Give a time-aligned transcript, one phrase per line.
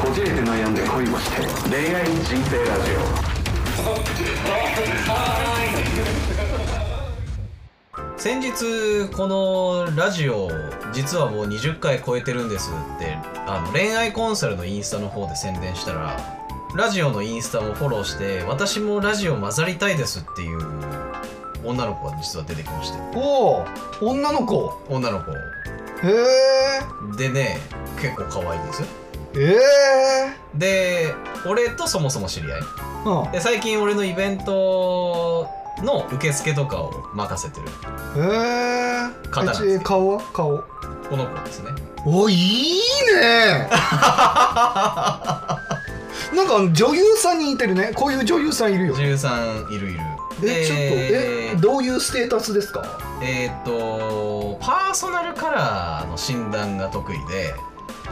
[0.00, 2.90] こじれて悩んで恋をして恋愛人生ラジ
[8.16, 10.48] 先日このラジオ
[10.92, 13.16] 実はもう20回超えてるんですって
[13.46, 16.16] あの恋愛コンサルのインスタの方で宣伝したら
[16.76, 20.58] ラジオのインスタもフォローして私もラジオ混ざりたいですっていう
[21.64, 22.98] 女の子が実は出てきまして。
[23.14, 23.64] お
[24.00, 24.82] お女の子？
[24.88, 25.30] 女の子。
[25.32, 25.36] へ
[26.08, 27.58] えでね
[28.00, 29.01] 結構可愛いんですよ
[29.34, 31.14] ええで
[31.46, 32.60] 俺とそもそも知り合い。
[33.06, 33.32] うん。
[33.32, 35.48] で最近俺のイベント
[35.82, 37.66] の受付とかを任せてる。
[38.16, 38.20] え
[39.24, 40.20] え方なんですえ顔は？
[40.32, 40.58] 顔。
[41.08, 41.70] この子ですね。
[42.04, 42.80] おいい
[43.14, 43.68] ね。
[46.34, 47.92] なんか女優さんに似てるね。
[47.94, 48.96] こういう女優さんいるよ。
[48.96, 50.00] 13いるいる。
[50.44, 52.82] えちょっとえどういうステータスですか？
[53.22, 57.60] えーっとパーソナルカラーの診断が得意で、はい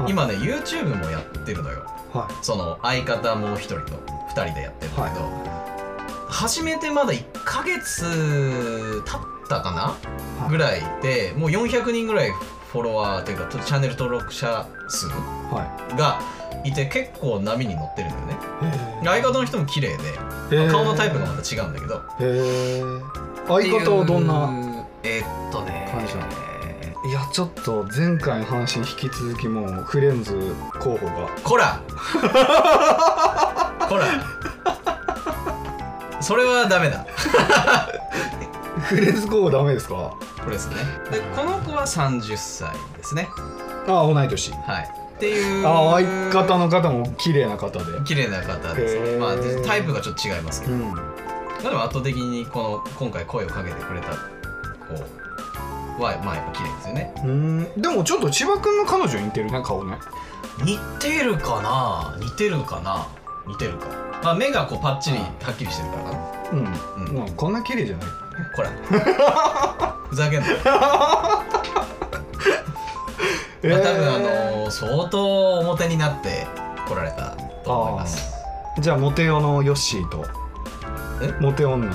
[0.09, 1.85] 今ね YouTube もやってるのよ。
[2.13, 3.93] はその相方もう一人と
[4.35, 5.29] 2人でやってるんだけど、
[6.29, 9.81] 始めてまだ1ヶ月経ったかな、
[10.42, 10.51] はい。
[10.51, 12.33] ぐらいでもう400人ぐらい
[12.73, 15.11] フォロワーというかチャンネル登録者数い。
[15.11, 16.20] はが
[16.64, 18.37] いて結構波に乗ってるんだよね。
[19.03, 19.97] い相方の人も綺麗
[20.51, 22.03] で、顔のタイプがまた違うんだけど。
[23.48, 24.51] 相方はどんな
[25.03, 26.50] えーっとね感じなの？
[27.03, 31.29] いやちょっと前回の話に引き続きもうフレンズ候補が。
[31.42, 31.83] こら
[33.89, 34.07] こら
[36.20, 37.07] それはダメだ。
[38.83, 39.95] フレンズ候補ダメですか？
[39.95, 40.77] これですね。
[41.11, 43.29] でこの子は30歳ですね。
[43.89, 44.53] ああ同い年。
[44.53, 44.85] はい。
[45.17, 45.67] っていう。
[45.67, 47.85] ああ相方の方も綺麗な方で。
[48.05, 48.97] 綺麗な方です。
[48.97, 49.19] へー。
[49.19, 50.92] まあタイプがちょっと違いますけど、うん。
[50.92, 50.98] ま
[51.61, 54.17] あでも圧倒的にこの今回声をかけてくれた子
[56.01, 57.15] はまあやっぱ綺麗ですよね。
[57.25, 57.81] うん。
[57.81, 59.97] でもちょっと千葉君の彼女に似てるね顔ね。
[60.65, 62.17] 似てるかな？
[62.25, 63.07] 似てるかな？
[63.47, 63.87] 似てるか、
[64.23, 66.19] まあ、目がこうパッチリはっきりしてるからかな。
[66.53, 66.59] うん、
[67.09, 67.19] うん。
[67.19, 68.09] まあこんな綺麗じゃない
[68.55, 68.70] こら。
[70.08, 70.48] ふざけんな。
[70.48, 70.57] よ
[73.63, 76.47] えまあ、多分あのー相当表になって
[76.89, 78.33] 来られたと思います。
[78.79, 80.24] じゃあモテ男のヨッシーと
[81.23, 81.35] え？
[81.41, 81.95] モテ女のう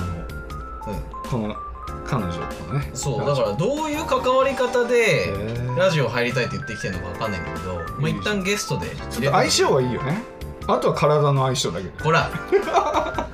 [1.30, 1.56] この
[2.06, 2.90] 彼女とね。
[2.94, 5.32] そうだからどういう関わり方で
[5.76, 10.22] ラジオ入りたいって言ってきてるのかわかんないんだけど、まあ、一旦ゲストでちょっと相性はいいよね。
[10.68, 12.04] あとは体の相性だけど。
[12.04, 12.30] ほら。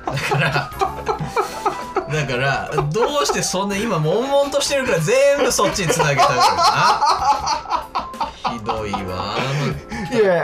[0.05, 0.69] だから
[2.13, 6.43] だからどうしてそんな今悶々としてるから全部そっちにつなげたからな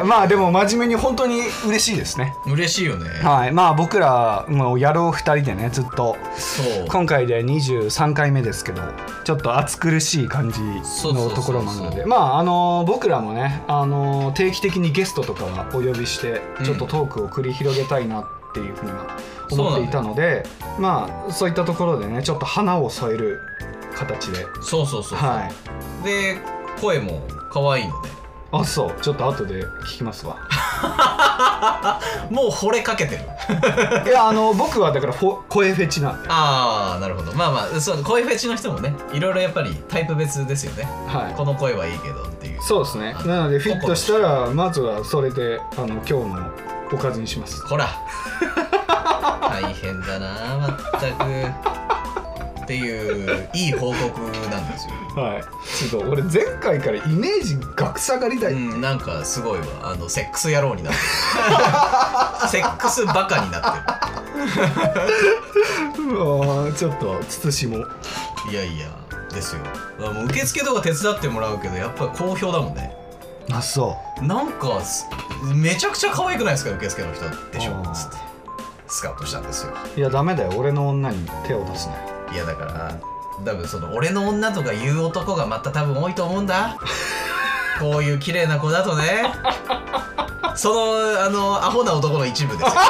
[0.04, 2.36] まあでも真面目に本当に嬉しいですね。
[2.46, 3.10] 嬉しいよね。
[3.22, 3.52] はい。
[3.52, 6.18] まあ僕らもう野郎2人でねずっと。
[6.38, 6.86] そう。
[6.88, 8.82] 今回で23回目ですけど
[9.24, 12.06] ちょっと暑苦しい感じのところもあるので。
[12.06, 16.66] まああの僕らもねあの定期的にゲストとかはお呼びしてうん。
[16.66, 19.18] ちょっとトークを繰り広げたいなっていうふうには
[19.52, 20.44] 思っていたので、
[20.80, 23.40] まあそういったところでねちょっと花を添える
[23.96, 24.46] 形で。
[24.62, 25.50] そうそうそうそう、は
[26.02, 26.06] い。
[26.06, 26.38] で
[26.80, 27.22] 声も
[27.52, 28.10] 可愛いので
[28.52, 29.02] あそう。
[29.02, 30.38] ちょっと後で聞きますわ。
[32.30, 33.22] もう惚れかけてる。
[34.08, 36.30] いやあの僕はだから声フェチなんで。
[36.30, 37.34] ああなるほど。
[37.34, 40.88] まあまあそう声フェチの人もねいろいろやっぱりタイプ別ですよね。
[41.08, 41.34] はい。
[41.36, 42.62] この声はいいけどっていう。
[42.64, 43.16] そうですね。
[43.26, 46.40] なのでフィットしたらまずはそれであの今日の
[46.92, 47.66] おかずにします。
[47.68, 47.88] ほら。
[49.50, 50.28] 大変だな
[50.58, 51.89] まったく
[52.70, 53.98] っていういい報告
[54.52, 54.94] なんですよ。
[55.20, 55.44] はい。
[55.90, 59.66] ちょっと俺前回からイメージ学下がりだよ、うんなんかすごいわ。
[59.82, 61.04] あのセックス野郎になってる。
[62.48, 63.80] セックスバカになって
[66.00, 67.78] うわちょっと慎も。
[67.78, 67.88] る
[68.52, 68.88] いやいや
[69.34, 69.62] ですよ。
[70.02, 72.96] あもう受付とか手伝ってもらうけどやっぱり好評だもんね。
[73.52, 75.08] あそなんかす
[75.56, 77.92] めちゃくちゃ可愛くないですか受付の人でしょあー。
[77.94, 78.18] つって
[78.88, 79.74] スカウトしたんですよ。
[79.96, 80.52] ういやダメだよ。
[80.56, 83.00] 俺の女に手を出すねいやだから
[83.46, 86.78] 多分その俺の女とか言う男がまた多分多いと思うんだ。
[87.80, 89.24] こういう綺麗な子だとね。
[90.56, 92.72] そのあのアホな男の一部ですよ。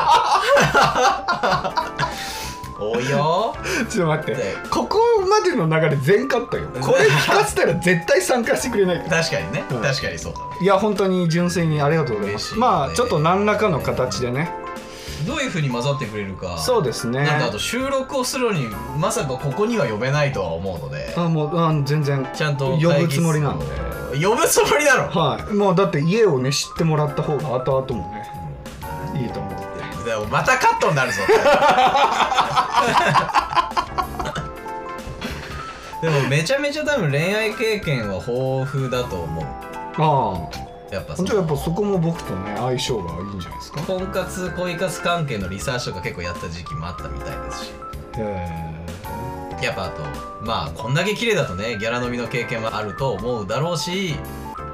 [2.80, 3.54] 多いよ。
[3.90, 4.34] ちょっと待って。
[4.34, 5.00] でここ
[5.30, 6.70] までの流れ全カットよ。
[6.82, 9.22] これ聞かせたら絶対参加してくれないから。
[9.22, 9.82] 確かにね、うん。
[9.82, 10.40] 確かにそうだ。
[10.62, 12.60] いや本当に純粋にありがとうございます、ね。
[12.60, 14.52] まあちょっと何らかの形でね
[15.26, 16.58] どういうふうに混ざってくれるか。
[16.58, 17.24] そうですね。
[17.24, 18.68] なんかあと収録をするのに
[18.98, 21.14] まさかここには呼べないとは思うので。
[21.16, 23.66] あもうあ全然ちゃんと呼ぶつもりなんで。
[23.66, 24.26] で。
[24.26, 25.54] 呼ぶつもりだろはい。
[25.54, 28.24] もうだって家をね知ってもらった方が後々もね
[29.22, 29.60] いいと思って
[30.06, 30.16] で。
[30.16, 31.22] もまたカットになるぞ。
[36.02, 39.46] でもめちゃめちゃ多分恋愛経験は豊富だと思う。
[39.98, 43.82] あやっぱそじゃあやっのぱそこも僕とね相性がいいんじゃないですか？
[43.82, 47.72] 婚活恋活関係のリサーチとか結構やった時期もあったみたいですし。
[48.18, 48.76] へ
[49.62, 50.02] やっぱあと
[50.42, 54.16] まあこんだけ綺麗だとねギャラ飲みの経験もあると思うだろうし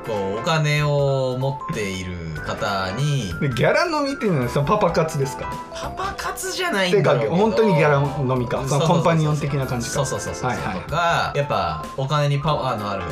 [0.06, 2.16] こうお金を持っている
[2.46, 3.34] 方に。
[3.56, 5.52] ギャラ飲みっていうのはそのパパ活ですか？
[5.74, 7.36] パパ活じゃないんだろうけど。
[7.36, 8.64] 本当にギャラ飲みか？
[8.68, 9.94] そのコンパニオン的な感じか？
[9.94, 10.52] そうそうそうそう。
[10.54, 10.76] そう、はい。
[10.76, 13.04] はいとかやっぱお金にパワーのある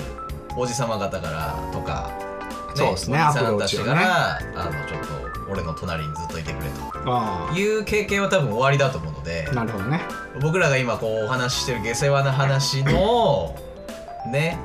[0.55, 2.11] おじさま方からとか、
[2.75, 3.23] そうですね。
[3.29, 3.93] おじさんたちかアプローチをね。
[3.93, 4.99] ら、あのちょっ
[5.45, 6.69] と俺の隣にずっといてくれ
[7.05, 10.01] あという経験は多分終わりだと思うのであなるほどね。
[10.41, 13.55] 僕らが今こうお話ししてる下世話な話の
[14.31, 14.57] ね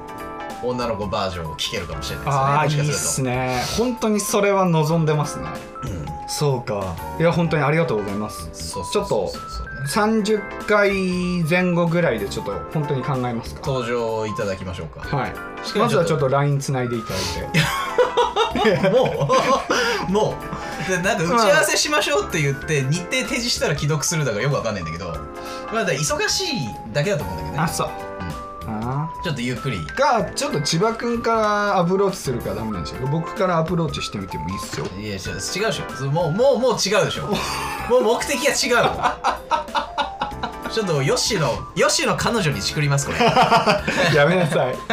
[0.63, 2.41] 女の子バージョンを聞けるかもしれないですね。
[2.41, 3.63] ああいいっすね。
[3.77, 5.47] 本当にそれは望んでますね。
[5.85, 6.07] うん。
[6.29, 6.97] そうか。
[7.19, 8.49] いや本当にありがとうございます。
[8.53, 9.51] そうちょっとそうそう。
[9.51, 13.61] そうね30回前後ぐらいでちょっと本当に考えますか？
[13.65, 15.01] 登場いただきましょうか。
[15.17, 15.33] はい。
[15.79, 18.91] まずはちょっと LINE つないでいただいて。
[18.91, 19.29] も
[20.09, 20.35] うも
[20.87, 20.91] う。
[20.91, 25.07] でなんか打ち合わせしましょうって言って日程提示したら既読するだからよくわかんないんだけど。
[25.73, 27.63] まあだ忙しいだけだと思うんだけどね。
[27.63, 27.91] あそう、
[28.71, 29.79] あちょっとゆっくり。
[29.79, 33.07] ーがちょっと千葉君からアプローチするからダメなんですよ。
[33.09, 34.85] 僕からアプローチしてみてもいいっすよ。
[34.99, 35.23] いや違うで
[35.73, 36.11] しょ。
[36.11, 37.29] もうもうもう違うでしょ。
[37.89, 38.57] もう目的が違う
[40.71, 43.19] ちょっとヨッシーのヨッシーの彼女にチクりますこれ。
[44.15, 44.77] やめなさい。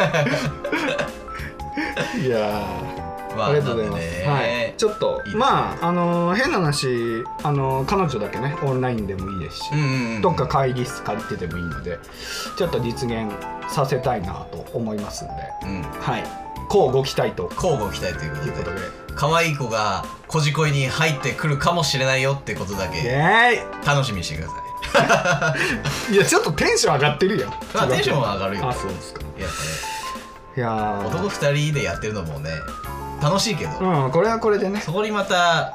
[2.24, 2.95] いや
[3.44, 5.34] ありがとうございます、はい、ちょっとね。
[5.34, 10.22] まああのー変な話あのー彼女だけねオンラインでもいいですし、うんうんうん。
[10.22, 11.98] どっか会議室借りててもいいので
[12.56, 13.30] ちょっと実現
[13.68, 15.32] させたいなと思いますんで。
[15.64, 15.82] うん。
[15.82, 16.24] はい。
[16.68, 17.50] こうご期待と。
[17.54, 18.48] 交互期待ということで。
[18.48, 18.80] いうことで。
[19.16, 25.54] 可愛い子がこじこいに入ってくるかもしれないよってことだイけエ楽しみにしてくださ
[26.10, 26.12] い。
[26.14, 27.48] いやちょっとテンション上がってるよ。
[27.74, 28.68] まあテンションは上がるよ。
[28.68, 29.20] あそうですか。
[29.38, 29.50] やっ
[30.56, 31.16] いやぱねー。
[31.16, 32.50] 男二人でやってるのもね
[33.20, 34.80] 楽しいけど、うんこれはこれでね。
[34.80, 35.74] そこにまた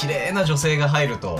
[0.00, 1.38] 綺麗な女性が入ると、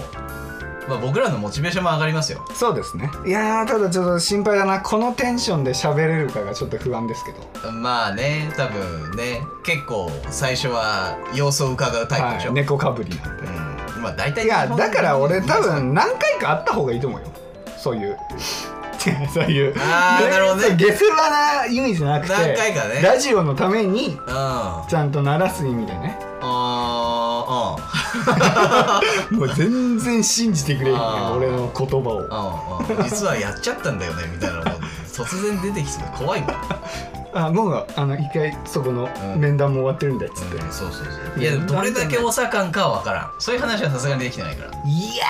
[0.89, 2.45] まあ、僕らのモチベーションも上がりますよ。
[2.55, 3.11] そうですね。
[3.25, 4.81] いやーただちょっと心配だな。
[4.81, 7.71] このテンションで喋れるかがちょっと不安ですけど。
[7.73, 9.41] まあね多分ね。
[9.65, 13.45] 結構最初は様子を伺うタイプでしょ、はい、猫かぶりなんで。
[13.45, 14.03] うん。
[14.03, 17.27] まあ大体いやだから俺多分何回かあった方がいいと思うよ。
[17.79, 18.19] そういう
[19.33, 20.63] そういうあーなるほどね。
[20.69, 23.01] そう下世話な意味じゃなくて何回かね。
[23.03, 24.23] ラジオのためにうん。
[24.27, 26.19] あちゃんと鳴らす意味でね。
[26.43, 27.77] あ
[29.31, 31.01] もう全然信じてくれへんね
[31.37, 32.19] 俺の言葉を。
[32.89, 33.05] うんうん。
[33.05, 34.71] 実はやっちゃったんだよねみたいなのも
[35.13, 36.51] 突然出てきそうで怖いもん、
[37.35, 39.41] あもうあの一回そこのうん。
[39.41, 41.43] 面談も終わってるんだっつって、うん、そうそうそう。
[41.43, 43.31] いやどれだけお盛んかは分からん。
[43.39, 44.71] そういう話はさすがにできてないから。
[44.85, 45.25] いや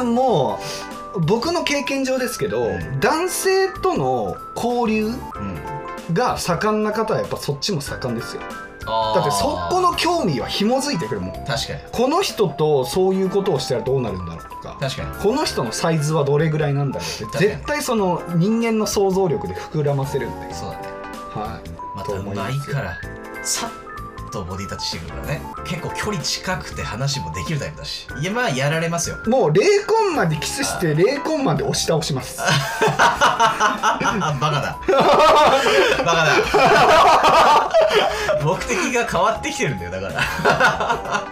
[0.00, 0.58] ーも
[0.94, 3.00] う僕の経験上ですけど、うん。
[3.00, 6.14] 男性との交流うん。
[6.14, 8.42] が盛んな方はやっぱそっちも盛んですよ。
[8.88, 11.32] だってそこの興味は紐づいてくるもん。
[11.44, 11.80] 確かに。
[11.92, 15.14] この人とそういうことをしたらどうなるんだろうとか確かに。
[15.22, 20.88] この人のサイズはどれぐらいなんだろうって絶対その人間の想像力で膨らませるんで、そうだね。
[21.34, 22.96] はい、またうと思いまいから
[23.42, 23.70] さっ
[24.28, 25.42] とボディタッチしてくるからね。
[25.64, 28.06] 結構距離近くて話もできるタイプだし。
[28.20, 29.16] いやまあやられますよ。
[29.26, 32.40] もう0コンマでキスして0コンマで押し倒します。
[32.40, 34.78] あバカだ。
[36.04, 37.72] バカだ。
[38.42, 41.28] 目的が変わってきてるんだよだから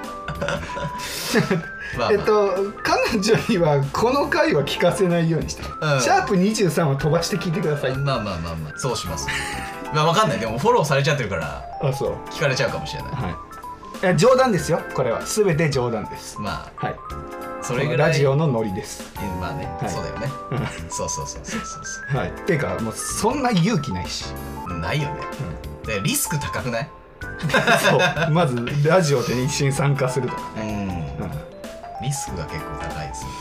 [1.99, 6.01] まあ、まあ、えっと彼女にはこの回は聞かせないようにして、うん。
[6.01, 8.79] シャープ23は飛ばして聞いてください、まあまあまあまあ。
[8.79, 9.29] そうします。
[9.95, 10.39] まあわかんない。
[10.39, 12.15] でもフォローされちゃってるからあそう。
[12.31, 13.13] 聞かれちゃうかもしれない。
[13.13, 13.33] はい。
[14.03, 15.23] いや冗談ですよこれは。
[15.25, 16.41] 全て冗談です。
[16.41, 16.87] まあ。
[16.87, 16.97] はい。
[17.63, 18.11] それぐらい。
[18.11, 19.13] ラジオのノリです。
[19.19, 19.91] えまあね、はい。
[19.91, 20.31] そうだよね。
[20.53, 20.59] うん。
[20.91, 22.33] そうそうそうそうそうそはい。
[22.47, 24.27] ていうかもうそんな勇気ないし、
[24.69, 25.21] うないよね。
[25.87, 26.89] でリスク高くない？
[27.89, 28.31] そう。
[28.33, 30.89] まずラジオで一緒に参加するとかうん。
[30.89, 30.96] ね、
[32.03, 33.35] リスクが結構高いですよね。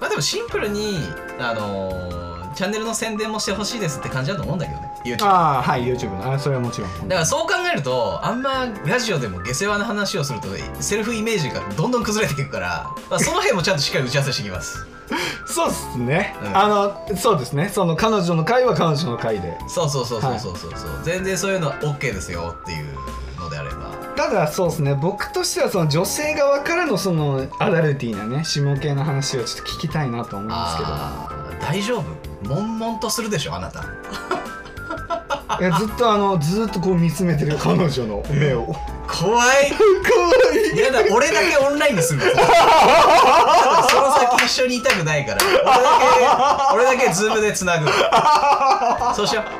[0.00, 0.98] まあでもシンプルに
[1.38, 4.92] あのーチャンネルの宣伝もしてほしいですって感じだと思うんだけどね。
[5.04, 6.32] YouTube ああはい YouTube の。
[6.32, 7.08] あそれはもちろん。
[7.08, 10.48] だからそう考えるとあんまラジオでも下世話な話をすると
[10.80, 14.86] セルフイメージがどんどん崩れていくから、まあ、その辺もちゃんとしっかり打ち合わせしてきます。
[15.46, 16.56] そうっすね、うん。
[16.56, 17.70] あのそうですね。
[17.72, 19.58] その彼女の回は彼女の回で。
[19.68, 20.70] そうそうそうそうそうそう。
[20.74, 22.98] そう、全然そういうのは OK ですよっていう
[24.28, 24.94] ただそうですね。
[24.94, 30.88] 僕としてはその女性側からのそのアダルティーなね下系の話をちょっと聞きたいなと思うんですけど。
[31.60, 32.48] 大丈夫？
[32.48, 33.84] 悶々とするでしょあなた。
[35.60, 38.74] いやずっとあのずっとこう見つめてる彼女の目を。
[39.06, 39.72] 怖い。
[39.72, 40.32] 怖
[40.74, 40.78] い。
[40.78, 42.44] やだ俺だけオンラインにするのその
[44.14, 45.40] 先一緒にいたくないから。
[46.74, 47.88] 俺だけ俺だけズームでつなぐ。
[49.14, 49.42] そうしよ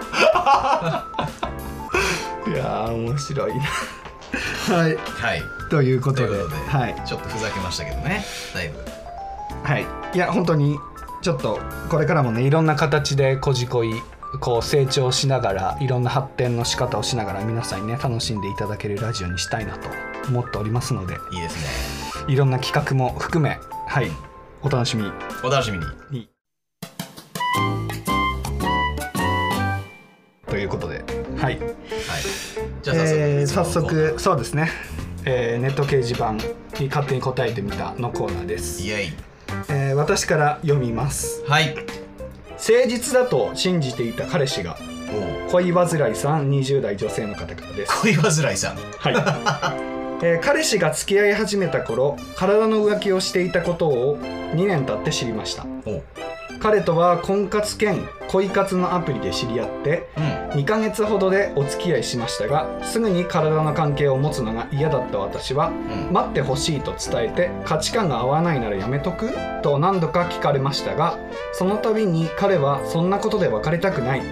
[2.47, 3.65] いやー面白いな
[4.69, 4.97] はい。
[4.97, 5.43] はい。
[5.71, 6.39] ということで。
[6.69, 7.03] はい。
[7.07, 8.25] ちょっとふざけましたけどね。
[8.55, 8.79] だいぶ。
[9.63, 9.87] はい。
[10.15, 10.79] いや本当に
[11.23, 13.93] ちょっとこれからもねいろんな形でこじこい
[14.41, 19.89] こう成長しながらいろんな発展の仕方をしながら皆さんにね楽しんでいただけるラジオにしたいなと
[20.29, 21.15] 思っておりますので。
[21.33, 22.33] いいですね。
[22.33, 24.11] いろんな企画も含めはい。
[24.63, 25.11] お楽しみ
[25.43, 25.85] お楽しみに。
[26.11, 26.29] に。
[30.47, 31.05] ということで。
[31.39, 31.82] はいはい
[32.83, 34.71] じゃあ早速、えー早速そうですね、
[35.25, 36.33] えーネット掲示板
[36.81, 38.83] に勝手に答えてみたのコーナーです。
[38.83, 39.13] ー、イエイ。
[39.69, 41.45] えー私から読みます。
[41.47, 41.77] はい。
[42.51, 44.77] 誠実だと信じていた彼氏が
[45.51, 48.03] 恋煩いさん20代女性の方からです。
[48.03, 48.77] 恋煩いさん。
[48.77, 49.15] はい、
[50.25, 55.67] えー彼氏が付き合い始めた頃体の浮気をしていたことを2年経って知りました。
[56.61, 66.13] 彼とは婚活兼恋活のアプリで知り合ってうん2ヶ月ほどでお付き合いしましたがすぐに体の関係を持つのが嫌だった私はうん。
[66.13, 69.31] 待ってほしいと伝えて価値観が合わないならやめとく
[69.63, 71.19] と何度か聞かれましたが
[71.53, 74.23] その度に彼はそんなことで別れたくない。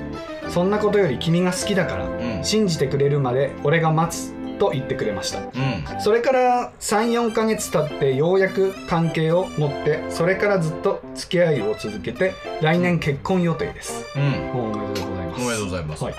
[0.48, 2.44] そんなことより君が好きだからうん。
[2.44, 5.38] 信じてくれるまで俺が待つと言ってくれました。
[5.38, 6.00] うん。
[6.00, 14.04] それから34ヶ月経ってようやく関係を持ってそれからずっと付き合いを続けて来年結婚予定です。
[14.16, 14.22] うん。
[14.60, 15.09] おめでとうござい
[15.40, 16.14] ますおめでとうございます、はい。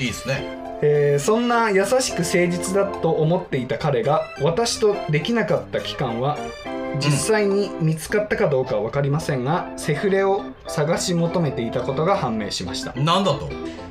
[0.00, 0.64] い、いですね。
[0.82, 6.36] えーそんな優しく誠実だと思っていた彼が私とできなかった期間は
[7.00, 12.92] 実際に見つかったかどうかは分かりませんが、セフレを探し求めていたことが判明しました。
[12.94, 13.48] なんだと？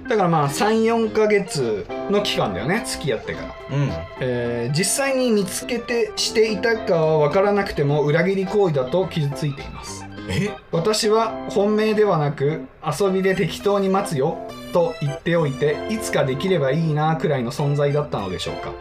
[0.08, 3.90] だからまあ34ヶ月の期間だよね付き合ってから、うん。
[4.20, 10.06] えー実際に見つけてしていたかは分からなくても裏切り行為だと傷ついています。
[10.30, 10.52] え？
[10.72, 14.38] 私は本命ではなく遊びで適当に待つよ
[14.74, 18.74] と言っておいていつかできればいいなくらいの存在だったのでしょうか。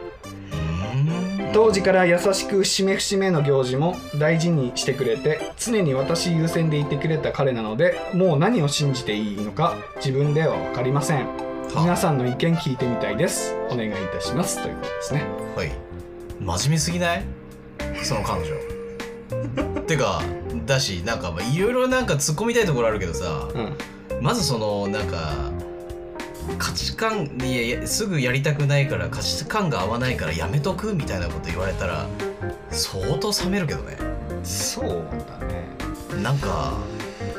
[1.45, 1.53] うん。
[1.53, 11.29] 当時から優しく節目節目の行事も大事にしてくれて常に私優先でいてくれた彼なのでもう何を信じていいのか自分では分かりません。
[11.77, 13.55] 皆さんの意見聞いてみたいです。
[13.71, 14.63] お願いいたします。
[14.63, 15.25] ということですね。
[15.55, 15.73] はい。
[16.41, 17.25] 真面目すぎない？
[18.03, 19.83] その彼女。
[19.87, 20.23] てか
[20.67, 23.49] だしなんかまあいろいろなんか突っ込みたいところあるけどさ。
[23.55, 23.77] うん。
[24.23, 25.51] まずそのなんか
[26.59, 32.07] 価値観いやいやすぐやりたくないから価値観が合わないからやめとくみたいなこと言われたら
[32.71, 33.97] 相当冷めるけどね。
[34.43, 35.05] そう
[35.41, 35.69] だね。
[36.23, 36.79] なんか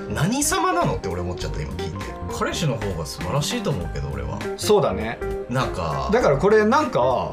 [0.09, 2.05] 何様なのって俺思っちゃった今聞いて。
[2.35, 4.39] 彼氏の方が素晴らしいと思うけど俺は。
[4.57, 5.19] そうだね。
[5.49, 7.31] なんかだからこれなんか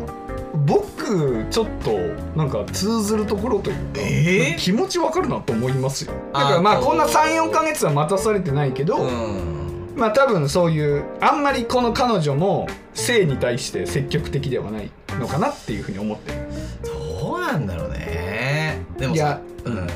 [0.67, 1.99] 僕ちょっと
[2.37, 4.59] なんか通ずるところというか、えー？
[4.59, 6.13] 気持ちわかるなと思いますよ。
[6.35, 9.50] だからまあこんな34ヶ月は待たされてないけど、うん
[10.01, 16.39] まあ多分そういうあんまりこの彼女も性に対して積極的ではないのかなっていうふうに思ってる。
[17.21, 18.79] どうなんだろうね。
[18.99, 19.87] でもさいや、うん、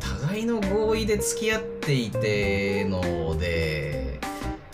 [0.00, 4.18] 互いの合意で付き合っていてので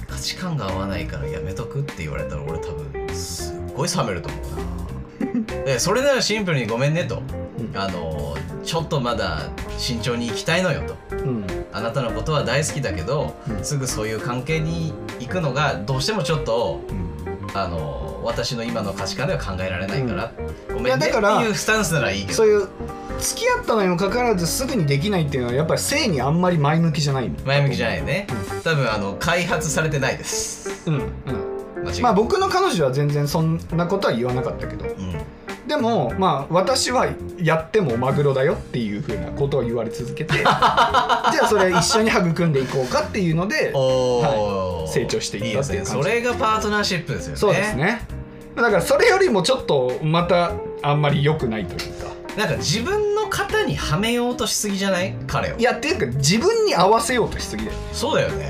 [0.08, 5.64] 価値観が合わないからやめとくって言われたら俺多分すっごい冷めると思うな。
[5.66, 7.22] でそれならシンプルにごめんねと。
[7.58, 7.78] うん。
[7.78, 8.34] あの
[8.64, 11.16] ちょっとまだ慎重に行きたいのよと。
[11.16, 13.64] うんあなたのことは大好きだけど、うん。
[13.64, 17.10] すぐそういう関係に行くのがどうしてもちょっとうん。
[17.52, 20.32] あの私の今の価値観では考えられないから、
[20.68, 22.34] ごいめんねってやだからいうスタンスならいいけど。
[22.34, 22.68] そういう
[23.18, 28.26] 付き合ったのにもかかわらずすぐにできないっていうのはやっぱり性にあんまり前向きじゃない前向きじゃないね、
[28.64, 30.88] 多分あの開発されてないです。
[30.88, 32.02] うんうん。
[32.02, 34.86] まあ僕の彼女は全然そんなことは言わなかったけど。
[34.86, 35.16] うん
[35.70, 37.06] でもまあ私は
[37.38, 44.88] やってもマグロだよっていうふうなことを言われ続けて じゃあそれ一緒に育んでいこうかっていうので おー。
[44.88, 45.96] 成長していったっていう感じ。
[45.98, 46.02] ね。
[46.02, 47.38] それがパートナーシップですよね。
[47.38, 48.04] そうですね。
[48.56, 50.50] だからそれよりもちょっとまた
[50.82, 55.14] あんまり良くないというかなんか自分の型にはめようとしすぎじゃない？
[55.26, 55.56] 彼を。
[55.56, 58.49] いやっていうか自分に合わせようとしすぎだよ、そうだよね、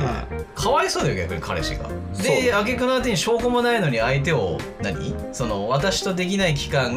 [0.54, 1.88] かわいそうだよ逆に彼氏が。
[2.22, 5.14] で挙句の果てに証拠もないのに相手を何？
[5.32, 6.92] その私とできない期間、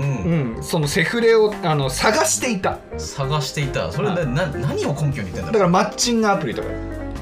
[0.57, 2.79] うん、そのセフレをあの探していた。
[2.97, 3.91] 探していた。
[3.91, 5.51] それな、な何を根拠に言ってんだろう。
[5.53, 6.67] だからマッチングアプリとか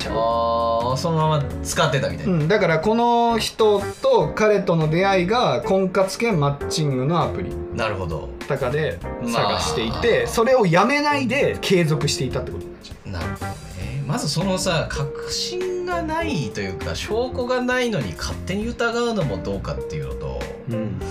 [0.09, 7.51] ああそのまま使ってたみたいうな、ん、だからこの人と彼との出会いが婚活兼マッチングのアプリ。
[7.75, 8.29] なるほど。
[8.47, 9.59] とかでまあ。
[9.59, 14.03] 探していて、それをやめないで継続していたってことになっちゃなるほどね。
[14.07, 20.39] まずそのさ確信がないというか証拠がないのに勝手に疑うのもどうかっていうのと
[20.69, 21.01] う、うん、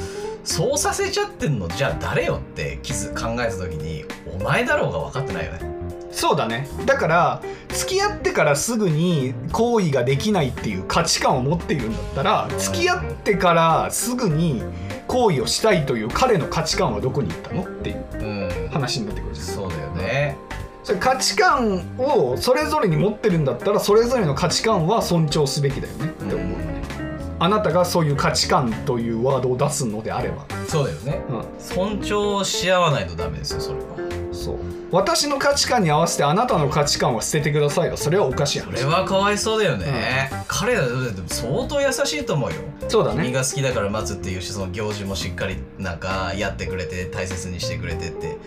[0.44, 5.61] そうさせちゃってんのじゃあ誰よって気づ考えた時にお前だろうが分かってないよね。
[6.12, 6.68] そうだね。
[6.87, 7.42] だから
[7.80, 14.62] 付き合ってからすぐに行為ができないっていう価値観を持っているんだったら付き合ってからすぐに
[15.06, 18.16] 行為をしたいという彼の価値観はどこに行ったのっていうう
[18.66, 18.68] ん。
[18.68, 19.46] 話になってくるじゃん。
[19.46, 20.37] そうだよね。
[20.84, 26.82] それ価値観をそれぞれに持ってるんだったらそれぞれの価値観は尊重すべきだよねって思うよね、
[27.38, 31.22] あなたがそういう価値観というワードを出すのであれば、そうだよね。
[31.28, 33.84] う尊重し合わないとダメですよそれは。
[34.06, 34.10] ん、
[34.40, 34.56] そう。
[34.90, 37.97] 私の価値観に合わせてあなたの価値観は捨ててくださいよ。
[37.97, 38.80] それはおかしい話。
[38.80, 42.56] それはかわいそうだよね、彼らでも相当優しいと思うよ。
[42.88, 43.23] そうだね。
[43.23, 48.38] 君が好きだから待つっていうしその行事もしっかりなんかやってくれて大切にしてくれてって。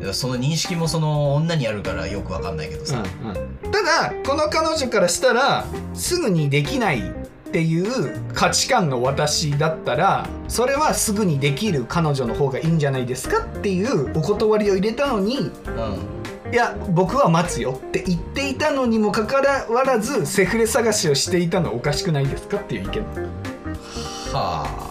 [0.00, 0.14] うん。
[0.14, 3.72] その認識もその女にあるからよくわかんないけどさ、うんうん。
[3.72, 7.12] ただこの彼女からしたらすぐにできない
[7.54, 15.52] っていう価値観の私だったらそれはすぐにできる彼女の方がいいんじゃないですかっていうお断りを入れたのにうん。
[16.52, 19.36] いや僕は待つよって言っていたのにもかか
[19.70, 23.04] わらずセフレ探しをしていたのはおかしくないですかっていう意見。
[24.32, 24.90] はあ。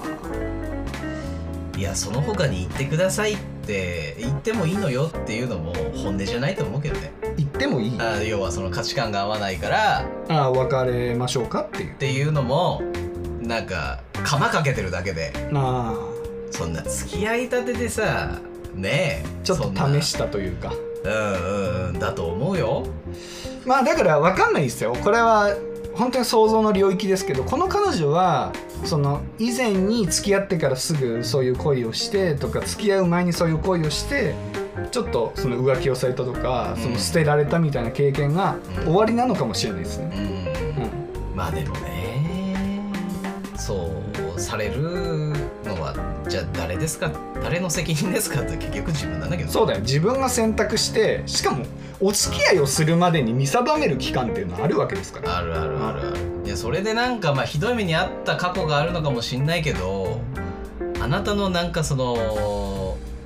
[1.78, 7.12] いやその他に言ってくださいって言ってもいいのよっていうのも本音じゃないと思うけどね。
[7.36, 8.00] 言ってもいい。
[8.00, 10.06] ああ要はその価値観が合わないから。
[10.30, 11.92] あ別れましょうかっていう。
[11.92, 12.82] っていうのも
[13.42, 15.34] なんか釜かけてるだけで。
[15.54, 15.94] あ
[16.52, 18.40] そんな付き合いたてでさ
[18.76, 20.74] ねえちょっと試したというか。
[21.04, 22.86] うんうんうんだと思うよ。
[23.66, 24.96] まあだから分かんないですよ。
[24.96, 25.56] これは
[25.96, 28.52] 本当に想像の領域ですけどこの彼女は
[28.84, 34.34] その以前に付き合ってからすぐそういう恋をしてとか付き合う前にそういう恋をして
[34.92, 36.82] ちょっとその浮気をされたとか、うん。
[36.82, 38.84] その捨てられたみたいな経験がうん。
[38.86, 40.12] 終わりなのかもしれないですね。
[40.14, 40.84] うん。
[40.84, 42.92] うんまあでもね
[43.58, 43.90] そ
[44.36, 44.82] うされる
[45.64, 45.96] のは
[46.28, 47.12] じゃあ誰ですか？
[47.42, 49.50] 誰の責任ですかって結局自分なんだけど。
[49.50, 49.82] そうだよ。
[49.82, 51.66] 自分が選択してしかも
[52.00, 55.38] お付き合いをするまでに見定める期間っていうのはあるわけですから。
[55.38, 56.18] あるあるあるある。
[56.46, 60.20] いやそれでなんかまあひどい目にあった過去があるのかもしんないけど
[61.02, 62.16] あなたのなんかその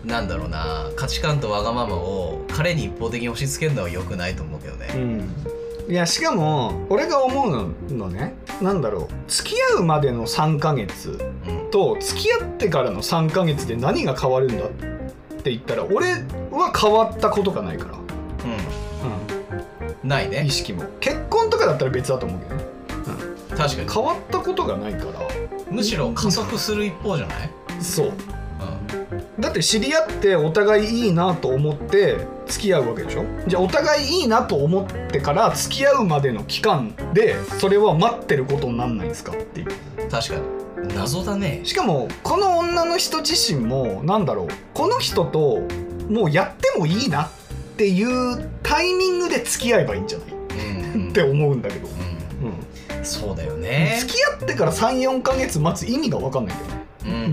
[0.07, 4.87] なんだろうな価値観とわがままを彼に一方的に押し付けるのは良くないと思うけどね。
[4.95, 5.91] うん。
[5.91, 11.72] いやしかも俺が思うのねなんだろう付き合うまでの3ヶ月うん。
[11.72, 14.70] と付き合ってからの3ヶ月で何が変わるんだっ
[15.41, 16.07] て言ったら俺
[16.51, 17.98] は変わったことがないから、う
[20.03, 20.09] うん。
[20.09, 20.46] ないね。
[20.46, 20.83] 意識も。
[21.00, 22.63] 結婚とかだったら別だと思うけどね。
[23.57, 23.89] 確かに。
[23.89, 25.27] 変わったことがないから。
[25.70, 27.50] むしろ加速する一方じゃない、
[27.81, 28.07] そう。
[28.07, 28.13] うん、
[29.39, 33.23] だって知り合ってお互いいいなと思って付き合うわけでしょ？
[33.47, 39.67] じゃあお互いいいなと思ってから付き合うまでの期間でそれは待ってることになんないんですかっていう。
[40.09, 40.95] 確かに。
[40.95, 41.61] 謎だね。
[41.63, 45.61] しかもこの女の人自身もなんだろうこの人と
[46.09, 47.29] もうやってもいいなっ
[47.77, 50.27] ていうタイミングで付き合えばいいんじゃない？
[50.93, 51.01] うん。
[51.01, 51.91] うんって思うんだけど、う
[52.41, 53.01] うん。
[53.01, 53.97] んそうだよね。
[54.01, 56.86] 付き合ってから34ヶ月待つ意味が分かんないんだよね、うん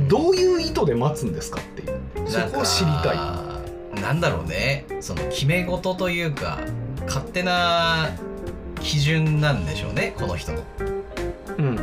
[0.08, 2.28] どういう意図で待つんですかっていう。
[2.28, 3.98] そこを知りたい。
[3.98, 4.86] いなんだろうね。
[5.00, 6.58] その決め事というか
[7.06, 8.10] 勝手な
[8.80, 10.62] 基準なんでしょうねこの人の、
[11.58, 11.76] うんうん。
[11.76, 11.80] う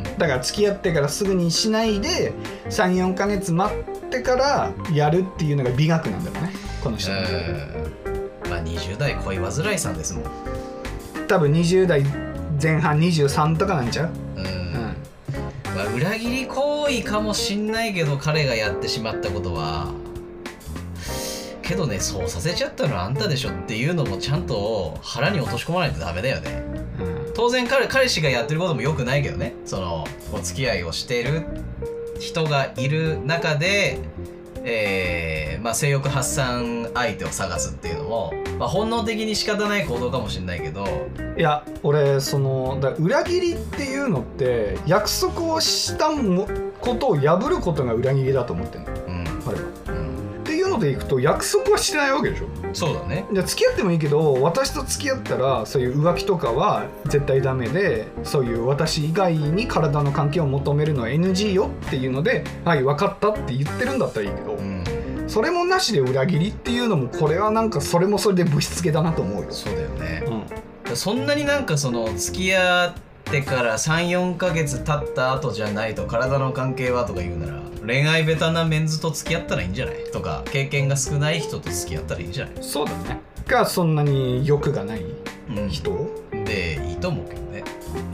[0.00, 2.32] ん、だから付き合ってからすぐにしないで
[2.68, 6.52] 34ヶ月待ってからやるっていうのが美学なんだろうね
[6.82, 7.20] この人の。
[8.50, 10.24] まあ20代恋煩いさんですもん。
[11.28, 12.04] 多分20代
[12.60, 14.10] 前半23とかなんちゃう？
[14.36, 14.61] うん、うん
[15.82, 19.92] まあ、裏切り行為かもしんないけど彼がやってしまったことは。
[21.62, 26.62] けどねそうさせちゃったのはあんたでしょっていうのもちゃんと腹に落とし込まないとダメだよね。
[27.00, 27.32] うん。
[27.34, 29.54] 当然彼彼氏がやってることも良くないけどね。
[29.64, 31.46] そのお付き合いをしてる
[32.20, 33.98] 人がいる中で、
[34.64, 40.86] えーまあ、性欲発散相手を探すっていうのも、まあ、本能的に仕方ない行動かもしれないけど
[41.36, 46.48] いや俺そのだ裏切りっていうのって約束をしたも
[46.80, 48.90] ことを破ることが裏切りだと思ってんの。
[48.90, 49.62] うん、彼は。
[49.88, 53.26] うん、っていうのでいくと約束はしてないわけでしょそうだね。
[53.32, 64.84] じゃあ付き合ってもいいけど私と付き合ったらそういう浮気とかは絶対ダメでそういう私以外に体の関係を求めるのは NG よっていうのではい分かったって言ってるんだったらいいけど、うん。
[65.28, 69.50] それもなしで裏切りっていうのもこれはなんかそれもそれでぶしつけだなと思うよ。
[69.50, 70.24] そうだよね。
[70.86, 70.96] うん。
[70.96, 79.96] そんなになんかその付き合ってから34ヶ月経った後じゃないと体の関係はとか言うなら恋愛ベタなメンズと付き合ったらいいんじゃない？
[80.12, 83.20] とか経験が少ない人と付き合ったらいいんじゃない、そうだね。
[83.46, 85.04] がそんなに欲がない
[85.48, 87.64] うん、人、でいいと思うけどね。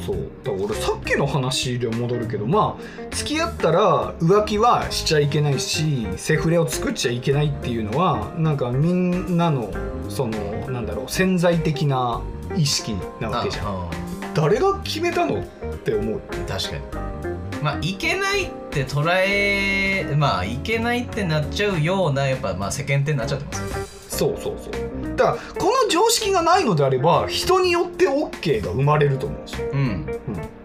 [0.04, 0.28] そう。
[0.42, 9.70] だから俺さっきの話で戻るけどまあ付き合ったら浮気はしちゃいけないしセフレを作っちゃいけないっていうのはなんかみんなの
[10.08, 10.38] その
[10.70, 12.22] なんだろう潜在的な
[12.56, 13.66] 意識なわけじゃん。
[13.66, 13.90] あ
[14.34, 15.40] 誰が決めたの？
[15.40, 15.44] っ
[15.84, 16.14] て思う。
[16.14, 17.37] うん確かに
[17.68, 23.60] まあいけないって捉えまあいけないってなっちゃうようなやっぱまあ世間体になっちゃってます。
[23.60, 23.74] よね
[24.08, 25.16] そうそうそう。
[25.16, 30.06] だからこの常識がないのであれば人によって OK が生まれると思うんですよ、うん。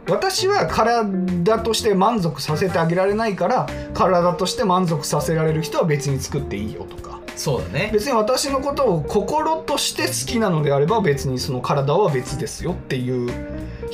[0.09, 7.19] 私は体として満足させてあげられないから体として満足させられる人は別に作っていいよとか。
[7.35, 7.89] そうだね。
[7.91, 13.29] 別に私のことを心として好きなのであれば別にその体は別ですよっていう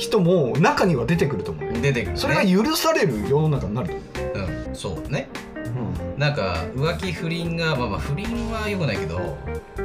[0.00, 1.72] 人も中には出てくると思うよ。
[1.80, 2.16] 出てくるね。
[2.18, 3.94] それが許される世の中になると
[4.34, 4.74] 思うん。
[4.74, 5.28] そうね。
[6.16, 9.36] う、なんか浮気不倫がまあまあ不倫はよくないけど、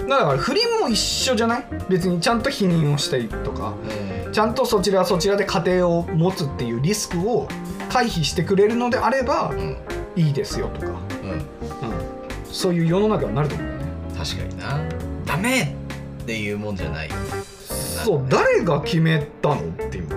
[0.08, 1.65] だから不倫も一緒じゃない？
[1.89, 3.73] 別にちゃんと否認をしたりとか。
[4.25, 4.32] うん。
[4.32, 7.47] ちゃんとそちらはそちらで家庭を持つっていうリスクを
[7.89, 9.78] 回避してくれるのであればうん。
[10.17, 10.93] いいですよとか、うん、う
[11.36, 11.43] ん、
[12.45, 13.86] そういう世の中になると思うよね。
[14.17, 14.80] 確かにな。
[15.25, 15.75] ダメ
[16.23, 17.10] っていうもんじゃない。
[17.10, 17.45] よね
[18.06, 20.15] そう誰が決めたのっていうか。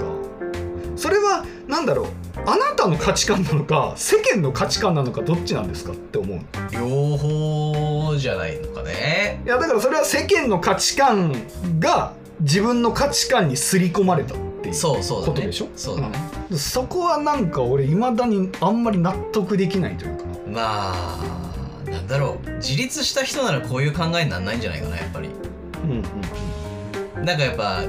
[0.97, 2.07] それは何だろう。
[2.45, 6.41] あなたの価値観なのか世間の価値観なのかどっちなんですかって思う
[6.73, 9.43] 両方じゃないのかね。
[9.45, 11.35] いやだからそれは世間の価値観
[11.79, 15.33] が自分の価値観に刷り込まれたっていうそうそうだね。
[15.35, 15.69] ことでしょ？
[15.75, 16.19] そうだね、
[16.51, 16.59] うん。
[16.59, 20.25] そこはなんか俺いまだにあんまり納得できないというか。
[20.53, 22.51] まあなんだろう。
[22.57, 25.31] 自立した人ならこういう考えにならないんじゃないかなやっぱり。
[25.85, 26.03] うんうん
[27.25, 27.83] なんかやっぱ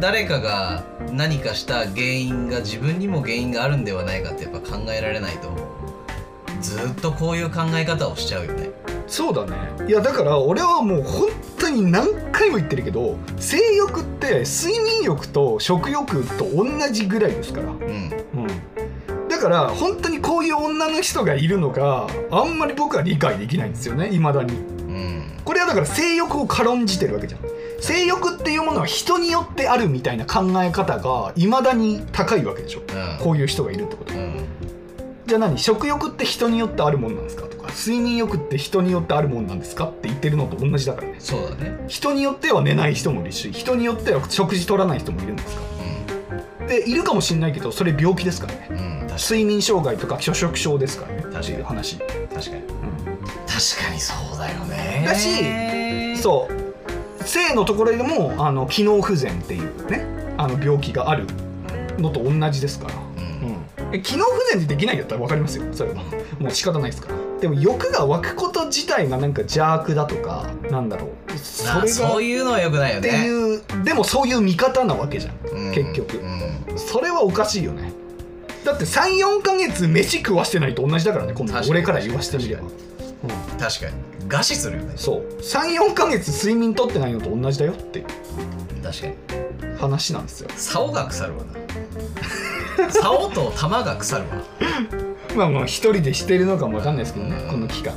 [0.00, 5.52] 誰かが何かした原因が自分にも原因があるんではないかってやっぱ考えられないと
[6.60, 8.70] ずっとこういう考え方をしちゃうよね。
[9.06, 9.56] そうだね。
[9.88, 17.76] いやだから俺はもう本当に何回も言ってるけど性欲って睡眠欲と食欲と同じぐらいですから、うん。
[17.76, 17.86] う
[19.24, 24.54] ん、だから本当にこういう女の人がいるのかあんまり僕は理解できないんですよねいまだに。
[24.54, 25.24] うん。
[25.44, 27.40] これはだから性欲を軽んじてるわけじゃん
[27.82, 32.80] 性欲っていうものは人によってあるみたいな考え方がいまだに高いわけでしょ。
[32.80, 33.18] うん。
[33.22, 34.14] こういう人がいるってこと。
[34.14, 34.46] うん。
[35.26, 35.58] じゃあ何？
[35.58, 37.42] 食欲って人によってあるもんなんですか？
[37.46, 41.16] とか睡眠欲って人によってあるもんなんですかって言ってるのと同じだからね。
[41.18, 41.84] そうだね。
[41.88, 45.62] 人によっては寝ない人もいるし人によっては食事取らない人もいるんですか？
[46.68, 48.68] でいるかもしれないけどそれ病気ですからね。
[48.70, 51.22] うん睡眠障害とか拒食症ですからね。
[51.22, 51.36] かに。
[51.36, 52.56] っていう話、に確かに。
[52.56, 53.18] うん。
[53.46, 55.04] 確かにそうだよね。
[55.06, 56.61] だしそう
[57.22, 60.06] 性のところでもあの機能不全っていうね
[60.36, 61.26] あの病気がある
[61.98, 63.94] のと同じですから、うん。
[63.94, 65.64] え機能不全でできないんだったら分かりますよ？
[65.72, 66.02] それは。
[66.38, 67.14] もう仕方ないですから。
[67.40, 71.38] でも欲が湧くこと自体がなんか邪悪だとかなんだろう。
[71.38, 75.34] そあれがそういうのはよくないよってねいうでもそういう見方なわけじゃん。
[75.48, 75.74] うん。
[75.74, 76.18] 結局。
[76.18, 76.78] うん。
[76.78, 77.92] それはおかしいよね。
[78.64, 81.52] だって34ヶ月飯食わしてないと同じだからね今度。
[81.52, 81.70] 確かに。
[81.72, 82.62] 俺から言わしてみれば、
[83.58, 83.92] 確かに
[84.32, 84.94] 餓死するよね。
[84.96, 85.40] そう。
[85.42, 87.98] 34ヶ月睡眠とってないのと同じだよって。
[87.98, 88.06] いう
[88.82, 89.14] 確かに。
[89.78, 90.48] 話なんですよ。
[90.56, 92.88] 竿が腐るわな。
[92.90, 94.28] 竿と玉が腐るわ。
[95.36, 97.50] まあまあ一人でしてるのかもわかんないですけどねうん。
[97.50, 97.94] この期間。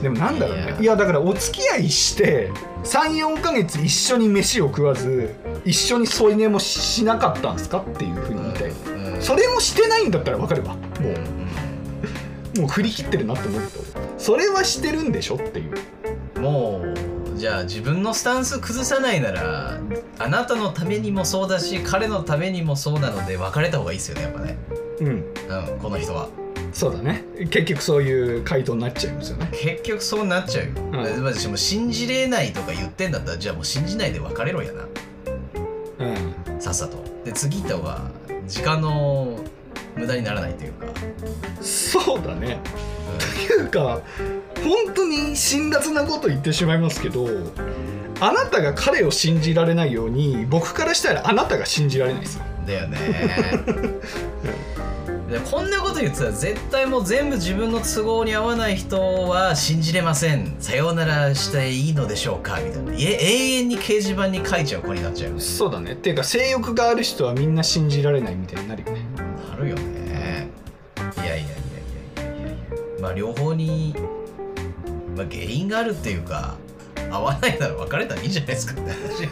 [0.00, 0.76] でもなんだろうね。
[0.80, 2.52] いやだからお付き合いして
[2.84, 9.20] 34ヶ月一緒に飯を食わず一緒に添い寝もしなかったんですかっていうふうに言いたい、うん。
[9.20, 11.02] それもしてないんだったら分かればもう。
[11.02, 11.06] ん。
[12.58, 15.70] うもう振り切ってるなって思うけどそれはしてるんでしょっていう。
[16.36, 16.94] うんもう
[17.36, 19.78] じゃあ自分のスタンス崩さないなら
[20.18, 24.58] あなたのためにもそうだし彼のためにもそうなので別れた方がいいですよねやっぱね。
[25.00, 25.06] うん。
[25.08, 25.24] うん
[25.80, 26.28] この人は。
[26.72, 27.24] そうだね。
[27.50, 29.48] 結局そういう回答になっちゃいますよね。
[29.52, 34.84] 結局そうなっちゃうよ、んまあでも信じれないとか言ってんだったらじゃあもう信じないで別れろやな。
[35.98, 36.60] うん。
[36.60, 37.04] さっさと。
[37.24, 38.10] で次行った方が
[38.46, 39.38] 時間の
[39.96, 40.86] 無駄にならないというか、
[41.60, 42.60] そうだね
[43.18, 44.00] というか
[44.62, 47.26] 本当に辛辣なこと言ってしまいますけど
[48.20, 52.44] あなたが彼を信じられないように僕からしたらあなたが信じられないですよ。
[52.66, 52.98] だよね。
[55.30, 60.56] でこんなこと言ってたら絶対もう全部自分の都合に合わない人は信じれません。
[60.58, 62.94] さようならしていいのでしょうかみたいな。
[62.94, 65.42] いえ永遠に掲示板に書いちゃう子になっちゃうよね。
[65.42, 65.92] そうだね。
[65.92, 69.02] っていうか性欲がある人はみんな信じられないみたいになるよね。
[69.50, 69.97] なるよね
[73.00, 73.94] まあ両方に、
[75.16, 76.56] まあ、原因があるっていうか
[77.10, 78.80] 合わないなら別れたらいいじゃないですか。
[78.80, 79.28] って話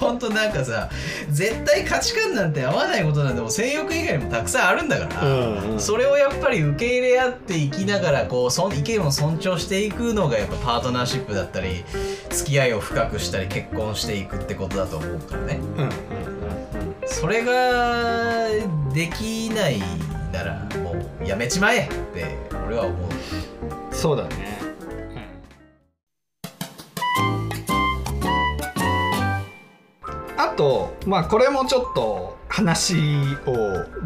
[0.00, 0.88] ほんとなんかさ
[1.28, 5.80] 絶対価値観なんて合わないことなんてもう性欲以外にもたくさんあるんだから、うんうん。
[5.80, 11.84] それをやっぱり受け入れ合っていきながらこうそん意見を尊重していくのがやっぱパートナーシップだったり
[12.30, 15.60] 付き合いを深くしたり結婚していくってことだと思うからね。
[15.76, 15.92] うんうんうん。
[17.04, 18.48] それが
[18.94, 19.80] できない
[20.32, 23.08] ならもうやめちまえって俺は思う
[23.90, 23.92] うん。
[23.92, 24.58] そうだね、
[30.38, 32.94] あとまあこれもちょっと話
[33.46, 33.52] を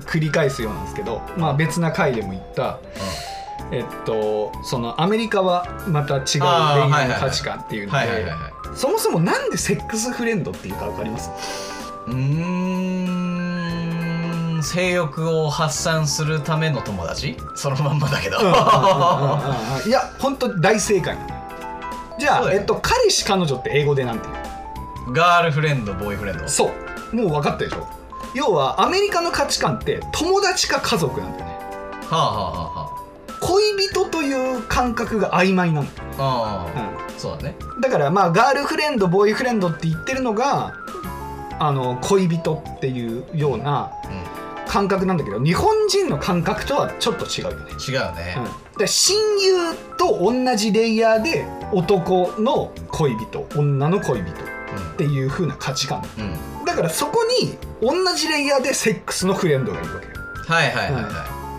[0.07, 2.79] 繰り返すようなんですけど、まあ、別な回でも言った、
[3.73, 6.41] えっと、そのアメリカはまた違う恋
[6.93, 8.33] 愛の価値観っていうので
[8.77, 11.31] そもそもなんでセックスフレンドっていうか分かります？
[12.09, 12.76] いうーん
[14.67, 17.37] 性欲を発散するための友達？
[17.55, 18.39] そのまんまだけど。
[18.41, 21.17] いや本当大正解。
[22.19, 24.29] じゃあ、えっと、彼氏彼女って英語でなんて？
[25.07, 26.45] 言ガールフレンドボーイフレンド？
[26.45, 26.73] うそ
[27.13, 27.17] う。
[27.17, 27.87] もう分かったでしょ？
[28.35, 31.53] 要はアメリカの価値観って友達か家族なんだよね。
[32.09, 32.97] はあはあはあは
[33.41, 35.87] 恋人という感覚が曖昧なの、
[36.19, 37.57] あああ、うそうだね。
[37.79, 40.75] ん、だからまあガールフレンドボーイフレンドって言ってるのが
[41.59, 44.09] あの恋人っていうようなう
[44.67, 48.37] 感覚なんだけど日本人の感覚とはちょっっと違うよね、ん違うね。
[48.73, 54.35] うん、で親友と同じレイヤーで男の恋人女の恋人っ
[54.97, 56.03] ていう風な価値観。
[56.19, 60.13] うん、うん、だからそこに同じレイヤーでセックスのフレンドがいるわけよ。
[60.47, 61.11] はいはいはいは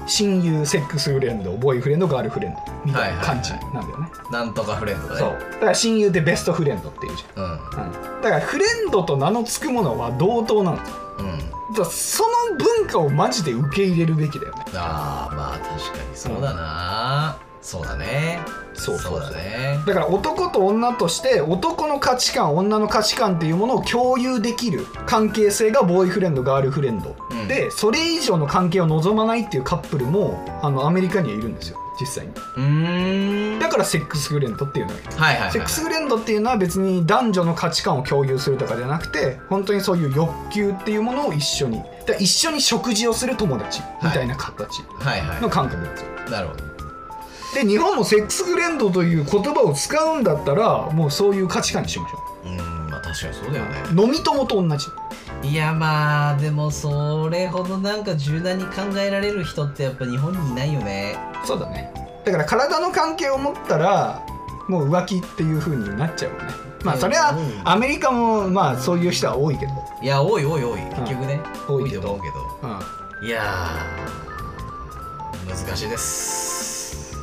[0.08, 2.60] い、親友セックスフレンドボーイフレンドガールフレンド。
[2.86, 5.20] みたいな感じなんだよね、なんとかフレンドだね。
[5.20, 5.52] そう。
[5.54, 7.44] だから親友ってベストフレンドっていうじうん。
[7.44, 14.66] ゃん、うん、だからフレンドと名の付くものは同等なんですようんだその文化をマジで受け入れるべきだよね。
[14.74, 18.40] ああまあ確かにそうだな、そうだね。
[18.74, 19.32] そうそうそう。
[19.34, 19.80] だね。
[19.86, 27.48] だから男と女として男の価値観女の価値観っていうものを共有できる関係性がボーイフレンドガールフレンド、うん。
[27.48, 33.60] でそれ以上の関係を望まないっていうカップルもあのアメリカにはいるんですよ実際に。
[33.60, 41.82] だからセックスフレンドっていうのはいはいはい、はい、セックスフレンドっていうのは別に男女の価値観を共有するとかじゃなくて本当にそういう欲求っていうものを一緒に。
[42.06, 46.64] だ一緒に食事をする友達みたいな形はいはの感覚なんですよ、いなるほど。
[47.54, 52.48] で日本もセックスフレンドという言葉を使うんだったらもうそういう価値観にしましょう。
[52.48, 53.84] ーんまあ確かにそうだよね。
[53.94, 54.88] う飲み友と同じ
[55.44, 61.16] いやまあでもそれほどなんか柔軟に考えられる人ってやっぱ日本にいないよね。
[61.46, 61.94] そうだね。
[62.26, 64.26] だから体の関係を持ったら
[64.68, 66.46] もう浮気っていう風になっちゃうよね。
[66.84, 69.72] まあそれはうんアメリカもまあそういう人は多いけど、
[70.02, 70.82] いや多い多い多い。
[70.82, 72.02] 結局ね、多いけど。
[72.02, 72.36] と思うけど。
[73.22, 77.18] うん、いやー難しいです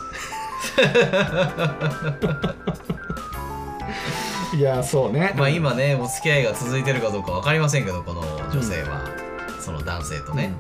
[4.55, 5.35] いやそうね。
[5.37, 8.21] まあ今ねお付き合いが続いてるかどうか分かりませんけどこの
[8.53, 9.05] 女性は、
[9.61, 10.55] その男性とね、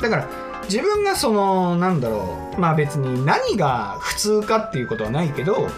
[0.00, 0.28] だから
[0.64, 2.60] 自分がそのなんだろう。
[2.60, 5.68] まあ別に何が普通かっていうことはないけど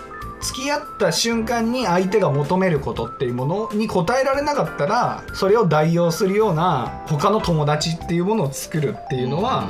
[0.41, 9.65] 付き合った瞬間に相手が求めることっていうものに応えられなかったらそれを代用するような他の友達っていうものを作るっていうのは、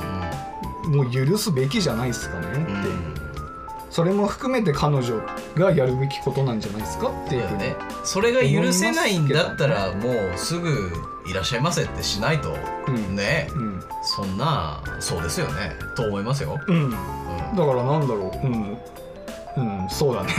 [0.85, 3.08] もう許すべきじゃないですかねってうんいう、うん
[3.91, 5.21] それも含めて彼女
[5.57, 10.93] がやるべきことなんじゃないですかっていうふうにねそれが許せないんだったらもうすぐ
[11.29, 13.17] いらっしゃいませってしないと、うん。
[13.17, 13.51] ね。
[13.55, 15.73] うん、そんなそうですよね。
[15.95, 16.91] と思いますよ、うん、うん。
[16.91, 16.97] だ
[17.67, 18.47] からなんだろう。
[18.47, 18.79] うん、
[19.83, 20.33] うん、そうだね。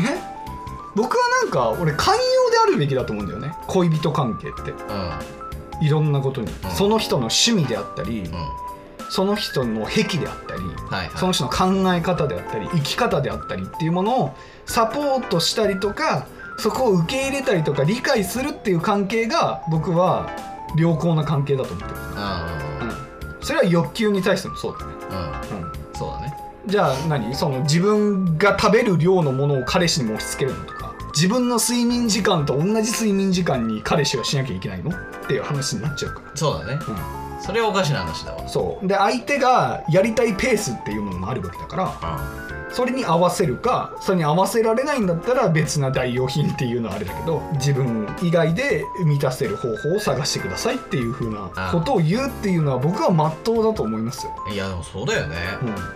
[0.95, 3.53] 僕はなんか俺寛容であるべきだと思うんだよね。
[3.67, 4.71] 恋人関係って。
[4.71, 5.85] うん。
[5.85, 6.71] いろんなことに、うん。
[6.71, 8.68] その人の趣味であったり、うん
[9.09, 11.17] その人の癖であったり、はいはい。
[11.17, 20.29] その人の考え方であったり生き方であったりっていうものをサポートしたりとかそこを受け入れたりとか理解するっていう関係が僕は
[20.77, 22.45] 良好な関係だと思ってる、あ
[22.81, 25.61] うん、それは欲求に対してもそうだね、あうん。
[25.63, 26.37] うん、そうだね。
[26.67, 27.33] じゃあ何？
[27.33, 34.91] その自分が食べる量のものを彼氏にも押し付けるのとか自分の睡眠時間と同じ睡眠時間に彼氏はしなきゃいけないの？
[34.91, 34.93] っ
[35.27, 36.79] ていう話になっちゃうかそうだね。
[36.87, 38.41] ら、それはおかしな話だわ。
[38.41, 38.87] うん、そう。
[38.87, 55.35] で相手がやりたいペースっていうものもあるわけだからそれに合わせるかそれに合わせられないんだったら別な代用品っていうのはあれだけど自分以外で満たせる方法を探してくださいっていう風なことを言うっていうのは僕は真っ当だと思いますよ、いやでもそうだよね、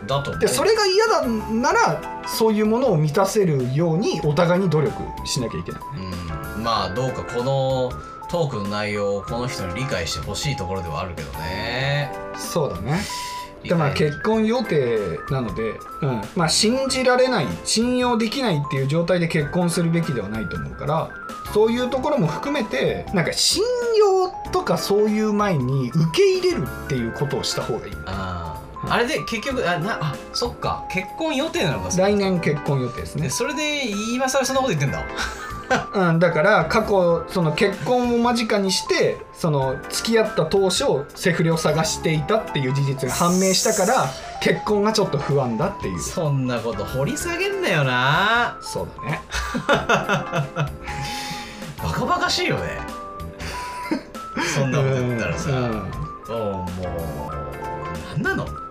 [0.02, 4.94] うん、だと思うでそれが嫌だならそういうものを満たせるようにお互いに努力
[5.26, 5.82] しなきゃいけない。
[6.56, 6.64] うん。
[6.64, 7.92] まあどうかこの
[8.34, 12.12] トークの内容をこの人に理解してほしいところではあるけどね。
[12.36, 13.00] そうだね。
[13.62, 16.22] 理でまあ解結婚予定なので、うん。
[16.36, 21.12] まあ、信じられない信用できないっていう状態で結婚するべきではないと思うから
[21.54, 23.64] そういうところも含めてなんか信
[24.00, 27.94] 用とかそういう前に受け入れるっていうことをした方がいい。
[28.08, 28.94] あうんー。
[28.94, 30.88] あれで結局あなあそっか。
[30.90, 31.96] 結婚予定なのか。
[31.96, 33.26] 来年結婚予定ですね。
[33.26, 35.06] で、それで今更そんなこと言ってんだ
[35.94, 44.08] うん、だから過去その結婚を間近にしてその付き合った当初セフレを探していたっていう事実が判明したから
[44.42, 46.00] 結婚がちょっと不安だっていう。
[46.00, 48.58] そんなこと掘り下げんなよな。
[48.62, 49.22] そうだね。
[51.82, 52.80] バカバカしいよね。
[54.56, 55.58] そんなこと言ったらさ、うん。
[55.60, 55.68] も
[56.28, 57.32] うも
[58.18, 58.63] うなんなの？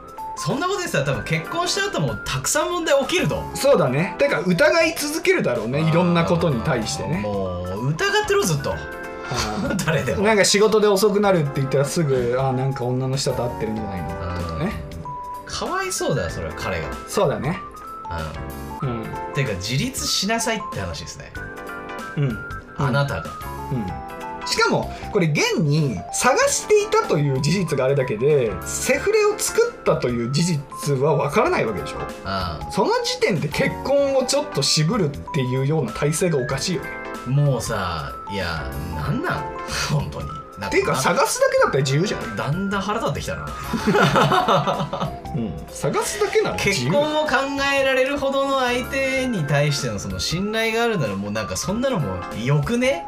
[0.44, 4.16] そんなこと言ってたら多分結婚した後もたくさん問題起きるとそうだね。
[4.18, 5.80] てか疑い続けるだろうね。
[5.88, 7.20] いろんなことに対してね。
[7.20, 8.74] もう疑ってろずっと。
[9.70, 9.76] うん。
[9.86, 10.24] 誰でも。
[10.24, 14.08] なんか仕事で遅くなるって言ったらすぐあなんか女の人と会ってるんじゃないの？
[14.42, 14.72] とかね。
[15.46, 16.88] かわいそうだよそれは彼が。
[17.08, 17.60] そうだね。
[18.82, 19.00] ううん。
[19.02, 21.32] んていうか自立しなさいって話ですね、
[22.16, 22.38] うん。
[22.78, 23.24] あなたが。
[23.70, 23.86] うん
[24.46, 31.98] しかもこれ現に探していたという事実があるだけでセフレを作ったという事実は分からないわけでしょ。
[32.24, 36.88] あその時点で結婚をちょっと渋るっていうような体制がおかしいよね。
[37.26, 39.44] あもうさいやなんなん？
[39.90, 40.28] 本当に。
[40.64, 43.46] っていうか探すだけだったら自由じゃない、だんだん腹立ってきたな。
[45.34, 47.30] うん、探すだけなら自結由婚を考
[47.76, 53.04] えられるほどの相手に対してのその信頼があるならもうなんかそんなのもよくね？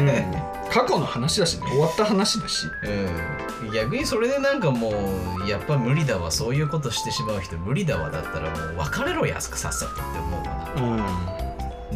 [0.00, 0.06] うん、
[0.74, 2.66] 過去の話だしね終わった話だし。
[3.62, 3.72] うん。
[3.72, 4.90] 逆にそれでなんかも
[5.38, 10.96] うやっぱ無理だわそういうことしてしまう人無理だわだったらもう別れろやさっさとって思うかうん。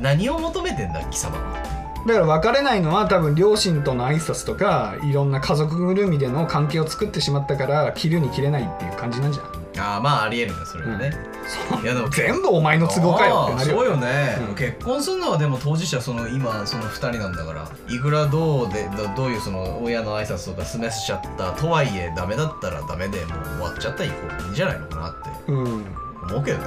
[0.00, 1.78] な何を求めてんだ貴様は。
[2.06, 11.12] だから別れないのは多分両親との挨拶とかいろんな家族ぐるみでの関係を作ってしまったから切るに切れないっていう感じなんじゃんああまあありえるねそれはね、
[11.82, 13.50] いやでも 全部お前の都合かよ。
[13.54, 14.54] ってそうよよね、うん。
[14.54, 24.12] 結婚するのはでも当事者その今その2人なんだからいくらどうでどどういうその親の挨拶とか済ませちゃったとはいえダメだったらダメでもう終わっちゃったらい
[24.48, 25.30] いんじゃないのかなって。
[25.48, 25.64] うん。
[26.30, 26.64] 思うけどね。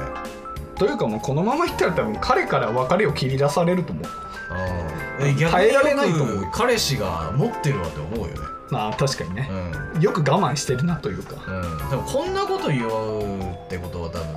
[0.77, 4.05] というかもうこのままいったら多分彼から別れを切り出されると思う。
[4.05, 4.91] うん
[5.37, 6.37] 逆に耐えられないとよ思う。
[6.45, 8.33] く彼氏が持ってるわって思うよね
[8.71, 9.49] まあ確かにね。
[9.95, 11.35] う、んよく我慢してるなというか。
[11.45, 14.27] うん、でもこんなこと言うってことは多分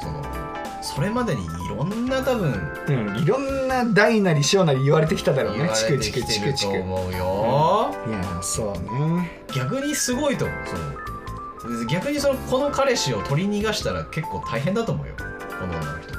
[0.00, 0.24] その
[0.82, 2.52] それまでにいろんな多分
[2.88, 3.18] うん。
[3.18, 5.70] いろんな大なり小なり言われてきただろうね。
[5.74, 6.72] チクチクチクチク。
[6.72, 8.72] 思うよ、いやそう
[9.16, 9.42] ね。
[9.54, 10.58] 逆にすごいと思う
[11.62, 11.86] その。
[11.86, 15.14] 逆にそのこの彼氏を取り逃がしたら結構大変だと思うよ。
[15.16, 16.14] この女の人。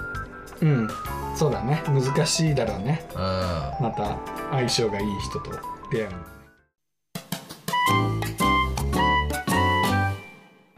[0.61, 0.89] うん。
[1.35, 1.83] そうだね。
[1.87, 3.05] 難しいだろうね。
[3.13, 4.17] うまた
[4.51, 5.51] 相性がいい人と
[5.91, 6.34] 出会うの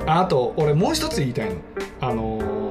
[0.08, 1.56] ああと俺もう一つ言いたいの。
[2.02, 2.68] あのー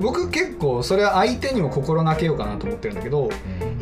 [0.00, 3.30] 僕結構それは相手にも心がけようかなと思ってるんだけどん。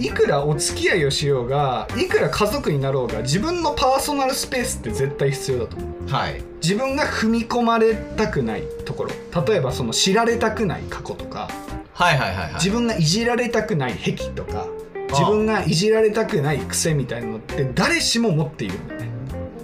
[0.02, 6.08] いくらお付き合いをしようがいくら家族になろうが自分のパーソナルスペースって絶対必要だと思う。
[6.08, 6.42] はい。
[6.62, 9.10] 自分が踏み込まれたくないところ。
[9.46, 11.50] 例えばその知られたくない過去とか。
[11.92, 12.54] はいはいはいはい。
[12.54, 14.66] 自分がいじられたくない癖とか。
[15.10, 19.08] 自分がいじられたくない癖みたいなのって誰しも持っているんだよね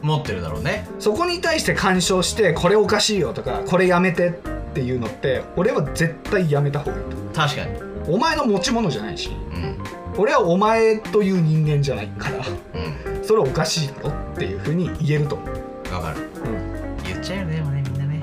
[0.03, 0.87] 持ってるだろうね。
[0.99, 4.33] そこに対して干渉してこれおかしいよとかこれやめてっ
[4.75, 7.73] ていうのって俺は絶対やめた方がいいと思確かに。
[7.75, 9.31] うお前の持ち物じゃないし。
[9.31, 9.77] うん。
[10.19, 13.25] 俺はお前という人間じゃないからうん。
[13.25, 16.29] それおかしいだろっていうふうに言えると思う、わかる。
[16.45, 18.23] うん、言っちゃうよねでもねみんなね。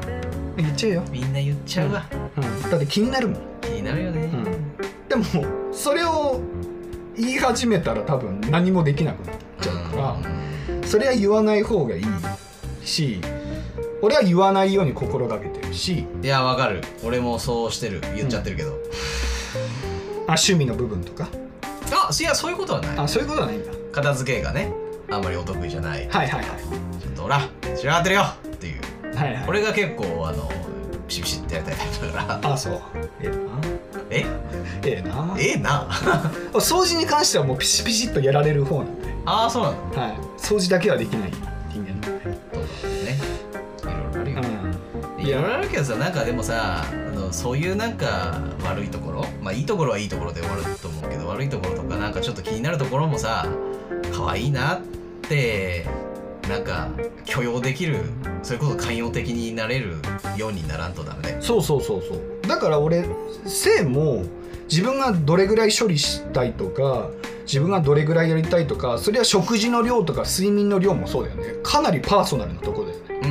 [0.58, 2.06] 言っちゃうよ、みんな言っちゃうわ、
[2.38, 3.40] うん、だって気になるもん。
[3.62, 4.44] 気になるよね、ん。
[5.08, 5.24] でも
[5.72, 6.42] それを
[7.16, 10.18] 言い始めたら多分何もできなくなっちゃうから、
[10.90, 12.04] それは言わない方がいい
[12.84, 13.22] し
[14.02, 16.82] 俺は言わないように心がけてるしいやわかる。
[17.04, 18.02] 俺もそうしてる。
[18.16, 18.72] 言っちゃってるけど、
[20.26, 21.28] あ趣味の部分とか？
[21.92, 22.98] あいやそういうことはない。
[22.98, 23.72] あそういうことはないんだ。
[23.92, 24.74] 片付けがね
[25.12, 26.08] あんまりお得意じゃない。
[26.08, 26.46] はいはいはい。
[27.00, 27.42] ちょっとほら
[27.76, 28.22] 仕上がってるよ。
[28.24, 29.16] っていう。
[29.16, 29.46] はいはい。
[29.48, 30.50] 俺が結構あの
[31.08, 32.54] ピシピシってやりたいタイプだから。
[32.54, 32.82] あそう。
[33.22, 33.28] え
[34.12, 34.36] ええな。
[34.86, 35.36] ええな。
[35.38, 35.88] ええな。
[36.54, 41.32] 掃除に関してはもうピシピシっとやられる方なんで、ああそうなんだはい、掃除だけはできない
[41.70, 42.08] 人間なんで、
[42.54, 43.20] どうだね。
[43.82, 44.60] いろいろあるよ、
[45.18, 49.26] うん、いろいろあるけどさなんかでもさあのそういうなんか悪いところ？
[49.42, 53.48] まあいいところはいいところで終わると思うけど悪いところとかなんかちょっと気になるところもさ
[54.14, 54.82] 可愛いなっ
[55.28, 55.86] て
[56.48, 56.90] なんか
[57.26, 57.98] 許容できる
[58.42, 59.98] それこそ寛容的になれる
[60.38, 61.38] ようにならんとダメね。
[61.42, 62.48] そうそうそうそう。
[62.48, 63.06] だから俺
[63.46, 64.24] 性も
[64.70, 67.10] 自分がどれぐらい処理したいとか
[67.50, 71.56] 自分がどれぐらいやりたいとかそれは食事の量とか睡眠の量もそうだよね。
[71.64, 73.28] かなりパーソナルなとこだよね。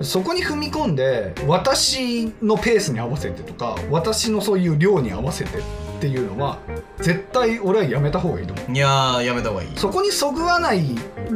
[0.00, 0.04] うん。
[0.04, 5.62] そこに踏み込んで私のペースに合わせてとか私のそういう量に合わせてっ
[6.00, 6.58] ていうのは
[6.98, 8.72] 絶対俺はやめた方がいいと思う。
[8.72, 9.68] いやーやめた方がいい。
[9.76, 10.82] そこにそぐわない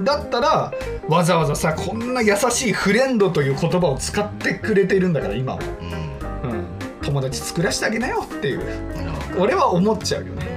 [0.05, 0.75] だったら
[1.09, 5.61] わざわざさこんな優しいフレンドという言葉を使ってくれてるんだから今は、
[6.43, 6.51] うん。
[6.51, 6.67] うん、
[7.01, 8.61] 友達作らせてあげなよっていう。
[8.99, 9.07] うん
[9.39, 10.56] 俺は思っちゃうよね、うん、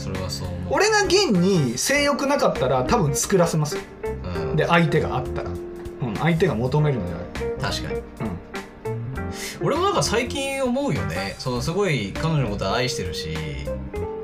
[0.00, 0.60] それはそう思う。
[0.70, 3.82] 俺が現に性欲なかったら多分作らせますよ。
[4.34, 4.56] うん。
[4.56, 7.14] で相手があったら、うん、相手が求めるので
[7.62, 7.94] あ確かに。
[7.94, 8.04] れば、
[9.62, 11.34] 俺もなんか最近思うよね。
[11.38, 13.36] そのすごい彼女のこと愛してるし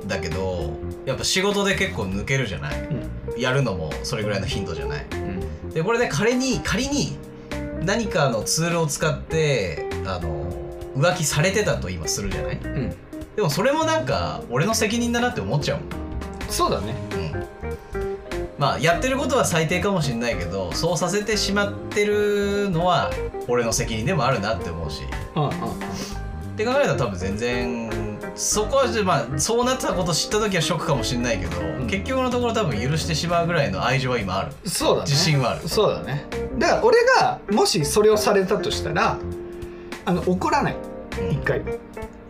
[0.07, 0.73] だけど
[1.05, 2.81] やっぱ仕事で結構抜けるじゃない。
[2.81, 3.41] うんうん。
[3.41, 5.07] やるのもそれぐらいの頻度じゃない。
[5.13, 5.71] うん。
[5.71, 7.19] でこれで仮に仮に
[7.85, 10.51] 何かのツールを使ってあの
[10.97, 12.57] 浮気されてたと今するじゃない。
[12.57, 12.97] うん
[13.37, 15.89] でもそれもなんか俺の責任だなって思っちゃうもん。
[16.49, 16.95] そうだね。
[17.13, 17.47] うん。
[18.59, 23.11] まあやってることは最低かもしれないけどそうさせてしまってるのは
[23.47, 25.03] 俺の責任でもあるなって思うし。
[25.37, 25.51] うんうん
[26.57, 31.87] って考えたら多分全然そこはまあそうなってたこと知った時はショックかもしれないけど、ん。
[31.87, 34.53] 結局のところ多分許してしまうぐらいの愛情は今ある。
[34.65, 35.11] そうだね。
[35.11, 35.69] 自信はある。
[35.69, 36.25] そうだね。
[36.59, 39.19] だから俺がもしそれをされたとしたら
[40.07, 40.77] あの怒らない。
[41.21, 41.31] うん。
[41.33, 41.73] 一回も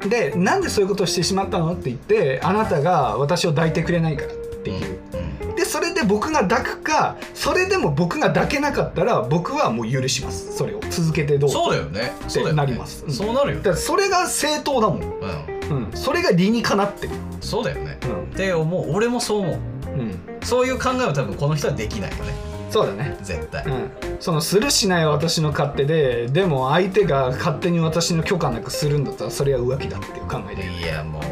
[0.08, 5.26] でなんでそういうことをしてしまったのって言ってあなたが私を抱いてくれないからっていう、うん
[5.56, 10.54] でそれで僕が抱くかそれでも僕が抱けなかったら僕はもう許します。
[10.54, 10.80] それを。
[10.90, 12.12] 続けてどうぞそうだよね。
[12.28, 12.62] そうだよね。
[12.62, 13.04] なります。
[13.06, 13.12] うん。
[13.12, 15.86] そうなるよだからそれが正当だもん、うん。
[15.86, 17.98] うん、それが理にかなってる、そうだよね。
[18.02, 18.22] うん。
[18.24, 18.94] って思う。
[18.94, 19.56] 俺もそう思う。
[19.56, 22.34] うん、そういう考えは多分この人はできないよね
[22.76, 23.16] そうだね。
[23.22, 31.22] 絶対、うん、そのするしないは私の勝手ででも相手が勝手に私の許可なくするんだったらそれは浮気だっていう考えで、いやもう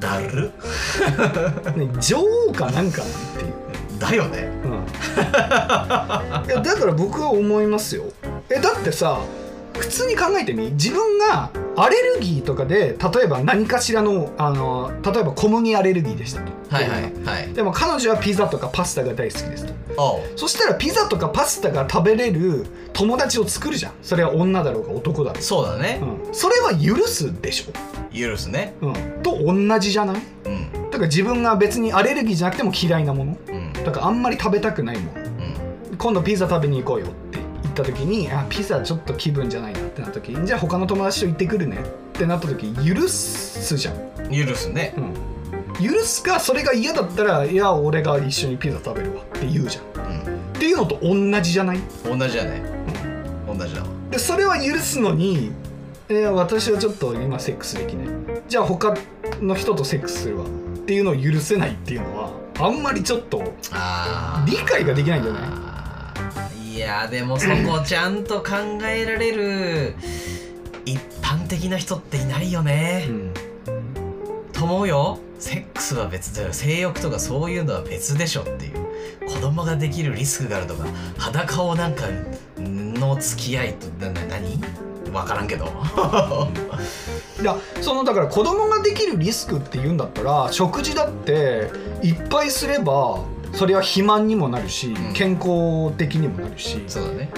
[0.00, 0.52] だる。
[1.76, 2.18] ね、女
[2.48, 4.48] 王かなんかなんていう、だよね。
[4.64, 4.72] うん、
[6.46, 8.04] いやだから僕は思いますよ。
[8.48, 9.20] えだってさ
[9.78, 16.52] 普通に考えてみ自分がアレルギーとかで例えば何かしらのあの例えば小麦アレルギーでしたと。
[16.68, 17.52] はいはいはい。
[17.54, 19.74] でも彼女はピザとかパスタが大好きですと。
[20.36, 23.92] そしたらピザとかパスタが食べれる友達を作るじゃん。
[24.02, 26.00] それは女だろうが男だろそうだね。
[26.02, 27.64] うん、それは許すでし
[28.12, 28.74] 許すね。
[28.82, 30.22] ょ、うん、と同じじゃない？
[30.46, 30.72] うん。
[30.90, 33.38] だから自分が別にアレルギーじゃなくても嫌いなもの。
[33.48, 33.72] うん。
[33.72, 35.24] だからあんまり食べたくないものう
[35.94, 35.96] ん。
[35.96, 37.06] 今度ピザ食べに行こうよ
[37.82, 41.80] った時にあピザちょっと気分じゃないなってなった時じゃあ他の友達と行ってくるねっ
[42.12, 43.96] てなった時許すじゃん、
[44.30, 44.94] 許すね。
[44.96, 49.84] うん、許すかそれが嫌だったらいや俺が一緒にピザ食べるわって言うじゃん。
[50.56, 52.62] っていうのと同じじゃない、うん同じだね。
[53.46, 53.86] 同じだわ。
[54.10, 55.52] でそれは許すのに
[56.10, 58.08] いや私はちょっと今セックスできない。
[58.48, 58.96] じゃあ他
[59.40, 60.48] の人とセックスするわっ
[60.86, 63.54] ていうのを許せないっていうのはあんまりちょっと
[64.46, 65.67] 理解ができないんじゃない？
[66.78, 68.52] いやでもそこちゃんと考
[68.84, 69.96] えられる
[70.84, 73.34] 一般的な人っていないよね、うん
[74.52, 75.18] と思うよ。
[75.40, 76.52] セックスは別だよ。
[76.52, 78.86] 性欲とかそういうのは別でしょっていう。
[79.28, 82.06] 子供ができるリスクがあるとか裸をなんか
[82.56, 84.58] の付き合いとな何？
[85.04, 85.66] 分からんけど。
[87.42, 91.70] いやそのだから子供ができるリスクっていうんだったら食事だって
[92.02, 93.20] いっぱいすれば
[93.52, 95.12] それは肥満にもなるし、ん。
[95.12, 97.30] 健康的にもなるし、そうだね。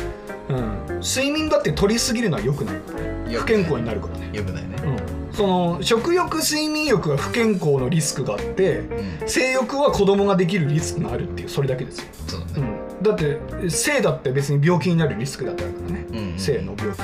[0.48, 2.76] うん、睡眠だって取りすぎるのは良くない。
[2.80, 4.76] からね不健康になるからね、よくないね。
[4.84, 9.28] うん、その食欲睡眠欲は不健康のリスクがあってうん。
[9.28, 12.52] 性欲は子供ができるリスクがあるっていうそれだけですよ、そうだね。
[12.56, 17.00] うん、だって性だって別に病気になるリスクだってあるからね、うんうん性の病気、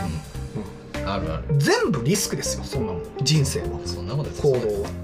[1.07, 1.45] あるある。
[1.51, 3.03] うん、全部リスクですよそんなもん。
[3.23, 3.67] 人生は。
[3.85, 4.96] そんなことです行動は、うん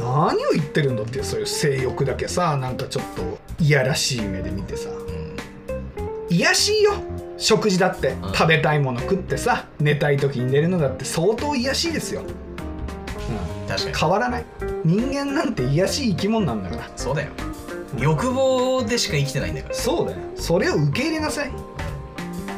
[0.00, 4.90] 何を言ってるんだっていうそういう性欲だけさなんかちょっといやらしい目で見てさ。
[4.90, 5.20] うん
[6.30, 6.92] 癒やしいよ。
[7.38, 8.32] 食事だって、うん。
[8.32, 13.96] 食べたいもの食ってさ寝たい時に寝るのだって相当癒やしいですよ、うん、確かに。
[13.96, 14.44] 変わらない。
[14.84, 16.90] 人間なんて癒やしい生き物なんだから。
[16.96, 17.30] そうだよ。
[17.98, 19.74] 欲望でしか生きてないんだから。
[19.74, 20.18] そうだよ。
[20.36, 21.50] それを受け入れなさい。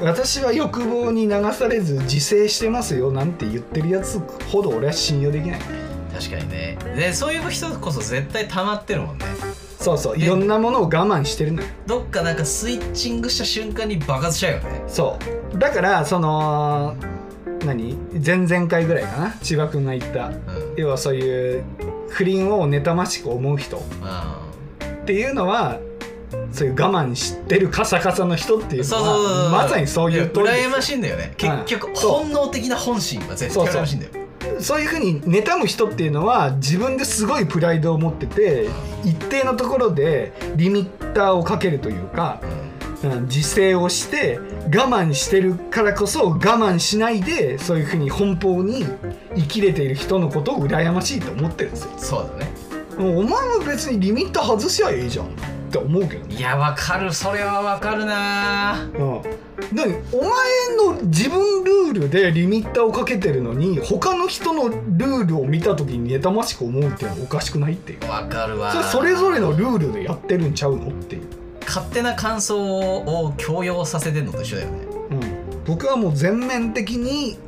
[0.03, 4.18] 私は欲望に流されず自制してますよなんて言ってるやつ
[4.51, 5.61] ほど俺は信用できない
[6.31, 6.79] 確かにね。
[6.97, 9.25] でそういう人こそ絶対溜まってるもんね。
[9.79, 10.16] そうそう。
[10.18, 11.68] いろんなものを我慢してるのよ。
[11.87, 14.83] どっかなんかスイッチングした瞬間に爆発しちゃうよね。
[14.87, 15.18] そ
[15.55, 15.59] う。
[15.59, 16.95] だからその
[17.64, 17.97] 何？
[18.25, 19.35] 前々回ぐらいかな？
[19.43, 20.29] 千葉君が言った。
[20.29, 20.37] うん。
[20.77, 21.64] 要はそういう
[22.11, 23.79] 不倫を妬ましく思う人。
[23.79, 24.39] っあ
[25.05, 25.81] ていうのは
[26.53, 31.35] そういう我慢してるカサカサの人っていうのはまさにそういう通りです羨ましいんだよね。
[31.41, 31.64] はい。
[31.64, 34.12] 結局本能的な本心は絶対羨ましいんだよ
[34.61, 38.68] そういうふうに妬む人っていうのは自分ですごいプライドを持ってて
[39.05, 42.72] 一定のところでリミッターをかけるというか、うん
[43.26, 48.84] 自制をして我慢してるからこそ我慢しないでそういうふうに奔放に
[49.34, 51.93] 生きれている人のことを羨ましいと思ってるんですよ。
[51.97, 52.53] そうだね
[52.99, 55.30] もうお前も別にリミッター外しゃいいじゃん
[55.73, 56.37] って思うけどね。
[56.37, 57.11] いやわかる。
[57.12, 58.75] それはわかるな。
[58.83, 59.23] うん、
[59.73, 60.33] 何お前
[60.77, 68.09] の自分ルールでリミッターをかけてるのに他の人のルールを見た時に妬ましく思うっていうのはおかしくないっていう。
[68.09, 68.73] わかるわ。
[68.85, 71.23] それそれぞれのルールでやってるんちゃうのっていう、
[71.66, 74.79] 勝手な感想を強要させてんのと一緒だよね。
[75.11, 75.20] うん、
[75.64, 77.39] 僕はもう全面的に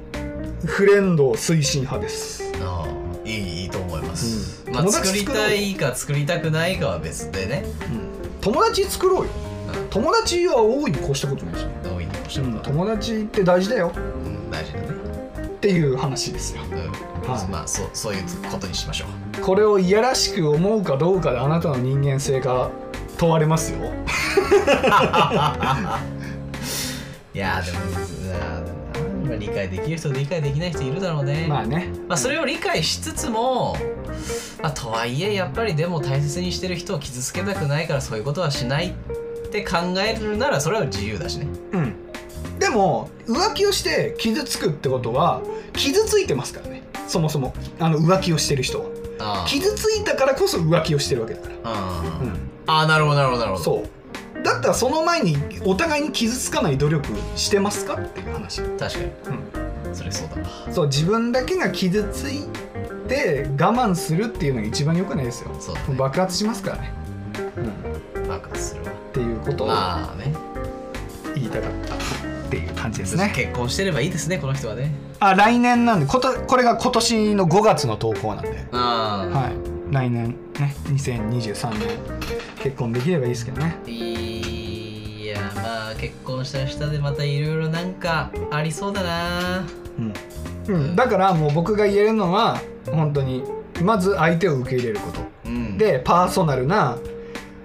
[0.65, 2.43] フレンド推進派です。
[2.63, 7.65] ああいいいいと思います、まあ友作りたいか作りたくないかは別でね。
[7.99, 8.04] うん
[8.45, 9.31] 友達作ろうよ。
[9.89, 12.59] 友達は大いに越したことないし、大いにおっしゃうんる。
[12.61, 13.91] と友達って大事だよ。
[13.95, 14.89] うん大事だね。
[15.47, 16.61] っていう話ですよ。
[16.71, 16.77] うん。
[17.27, 17.49] はい。
[17.49, 18.23] まあそうそういう
[18.53, 19.07] ことにしましょ
[19.39, 19.41] う。
[19.41, 22.71] これをいやらしく思うかどうかであなたの人間性が
[23.17, 23.79] 問われますよ。
[27.35, 28.64] いやーでもうん
[29.25, 31.47] まあ理解できる人と理解できない人いるだろうね。
[31.49, 31.89] まあね。
[32.09, 33.77] まあ、それを理解しつつも、
[34.63, 38.93] まあ、とはいえやっぱりでも大切にしてる人を傷つけたくないからそういうことはしないっ
[39.51, 41.47] て考えるならそれは自由だしね。
[41.73, 41.95] うん。
[42.59, 46.83] でも浮気をして傷つくってことは傷ついてますからね。
[47.07, 47.55] そもそも。
[47.79, 48.87] あの浮気をしてる人は。
[49.19, 51.55] あ傷ついたからこそ浮気をしてるわけだから。
[51.65, 52.51] あ、うんうん。
[52.67, 53.65] ああなるほどなるほどなるほど。
[53.65, 53.89] そう
[54.55, 59.05] だったらその前にお互いに傷つかない努力してますかっていう話、確かに。
[59.87, 62.49] うん、それそうだわそう自分だけが傷つい
[63.09, 65.51] て我慢するっていうのが一番良くないですよ。
[65.61, 65.95] そうだね。
[65.97, 66.93] 爆発しますからね、
[68.15, 68.91] うん、っ爆発するわ。
[69.13, 69.69] ていうことを
[71.35, 71.99] 言いたかったっ
[72.51, 73.33] ていう感じですね。
[73.35, 74.93] 結婚してればいいですねこの人はね。
[75.21, 78.67] あ来年なんでことこれが今年の5月の投稿なんで。
[78.73, 79.75] ああ、はい。
[79.91, 81.89] 来年ね2023年
[82.59, 83.77] 結婚できればいいですけどね
[85.65, 89.65] い、やまあ結婚した下でまたいろいろなんかありそうだな。
[90.69, 93.45] うん、うん、だからもう僕が言えるのは本当に
[93.83, 95.21] まず相手を受け入れること。
[95.47, 95.79] うん。
[95.79, 96.99] でパーソナルな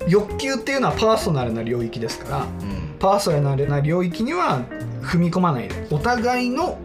[0.08, 2.96] 欲求っていうのはパーソナルな領域ですからうん。
[3.00, 4.66] パーソナルな領域には
[5.02, 6.78] 踏み込まないでお互いの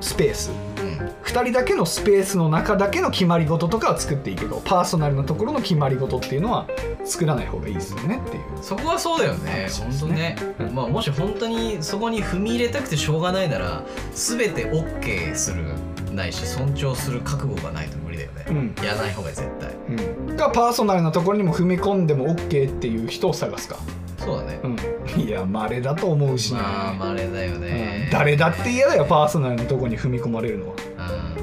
[0.00, 0.50] スペース。
[0.50, 0.65] うん
[0.96, 6.66] 2人だけのスペースの中だけの決まり事とかは作っていいけどパーソナルなところの決まり事っていうのは
[7.04, 8.42] 作らない方がいいですよねっていう。
[8.62, 9.68] そこはそうだよね。
[9.70, 10.36] 本当ね。
[10.58, 13.82] ね、まあ、もし本当にそこに踏み入れたくてしょうがないなら
[14.14, 15.64] 全て OK する
[16.12, 18.74] ないし尊重する覚悟がないと無理だよね、うん。
[18.84, 19.74] やらない方が絶対。
[19.88, 20.36] うん。
[20.36, 23.76] がパーソナルなところにも踏み込んでも OK っていう人を探すか。
[24.18, 24.76] そうだね、うん
[25.16, 26.52] いや稀だと思うし。
[26.52, 28.04] ね、まあだよね。
[28.04, 30.74] うん、誰だって嫌だよパーソナルなところに踏み込まれるのは。
[30.74, 31.36] うん。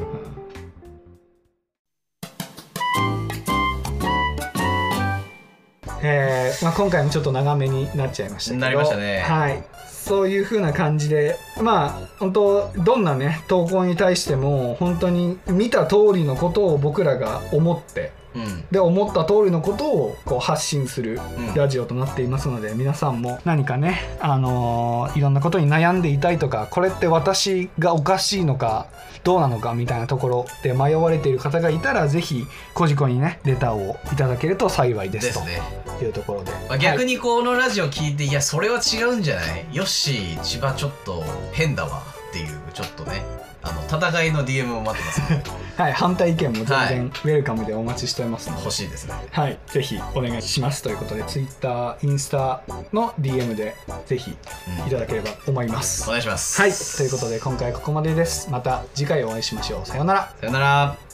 [6.06, 8.62] えーまあ、今回もちょっと長めになっちゃいましたけど。
[8.62, 9.20] なりましたね。
[9.22, 9.64] はい。
[10.04, 18.23] そういう風な感じでまあ本当どんなね投稿に対しても本当に見た通りのことを僕らが思ってうん
[18.72, 21.54] で思った通りのことをこう発信するうん。
[21.54, 28.88] ラジオとなっていますので、皆さんも何かね、あのーいろんなことに悩んでいたいとかこれって私がおかしいのか
[29.24, 35.40] どうなのかみたいなところで迷われている方がいたらぜひコジコにねレターをいただけると幸いでです
[36.00, 39.66] というところで、まあ、逆にこのラジオ聞いて、い、やそれは違うんじゃない？
[39.72, 41.24] ヨッシー千葉ちょっと
[41.54, 42.02] 変だわ
[42.34, 43.22] っていうちょっとね
[43.62, 45.22] あの戦いの DM を待ってます。
[45.22, 49.14] のではい、はい、反対意見も全はい然ウェルカムでお待ちしておりますので、欲しいですね。
[49.32, 53.76] はい、ぜひお願いしますということで Twitter インスタの DM で
[54.08, 56.60] ぜひいただければと思います、お願いします。
[56.60, 58.50] はいということで今回ここまでです。
[58.50, 59.86] また次回お会いしましょう。
[59.86, 60.34] さようなら。
[60.40, 61.13] さよなら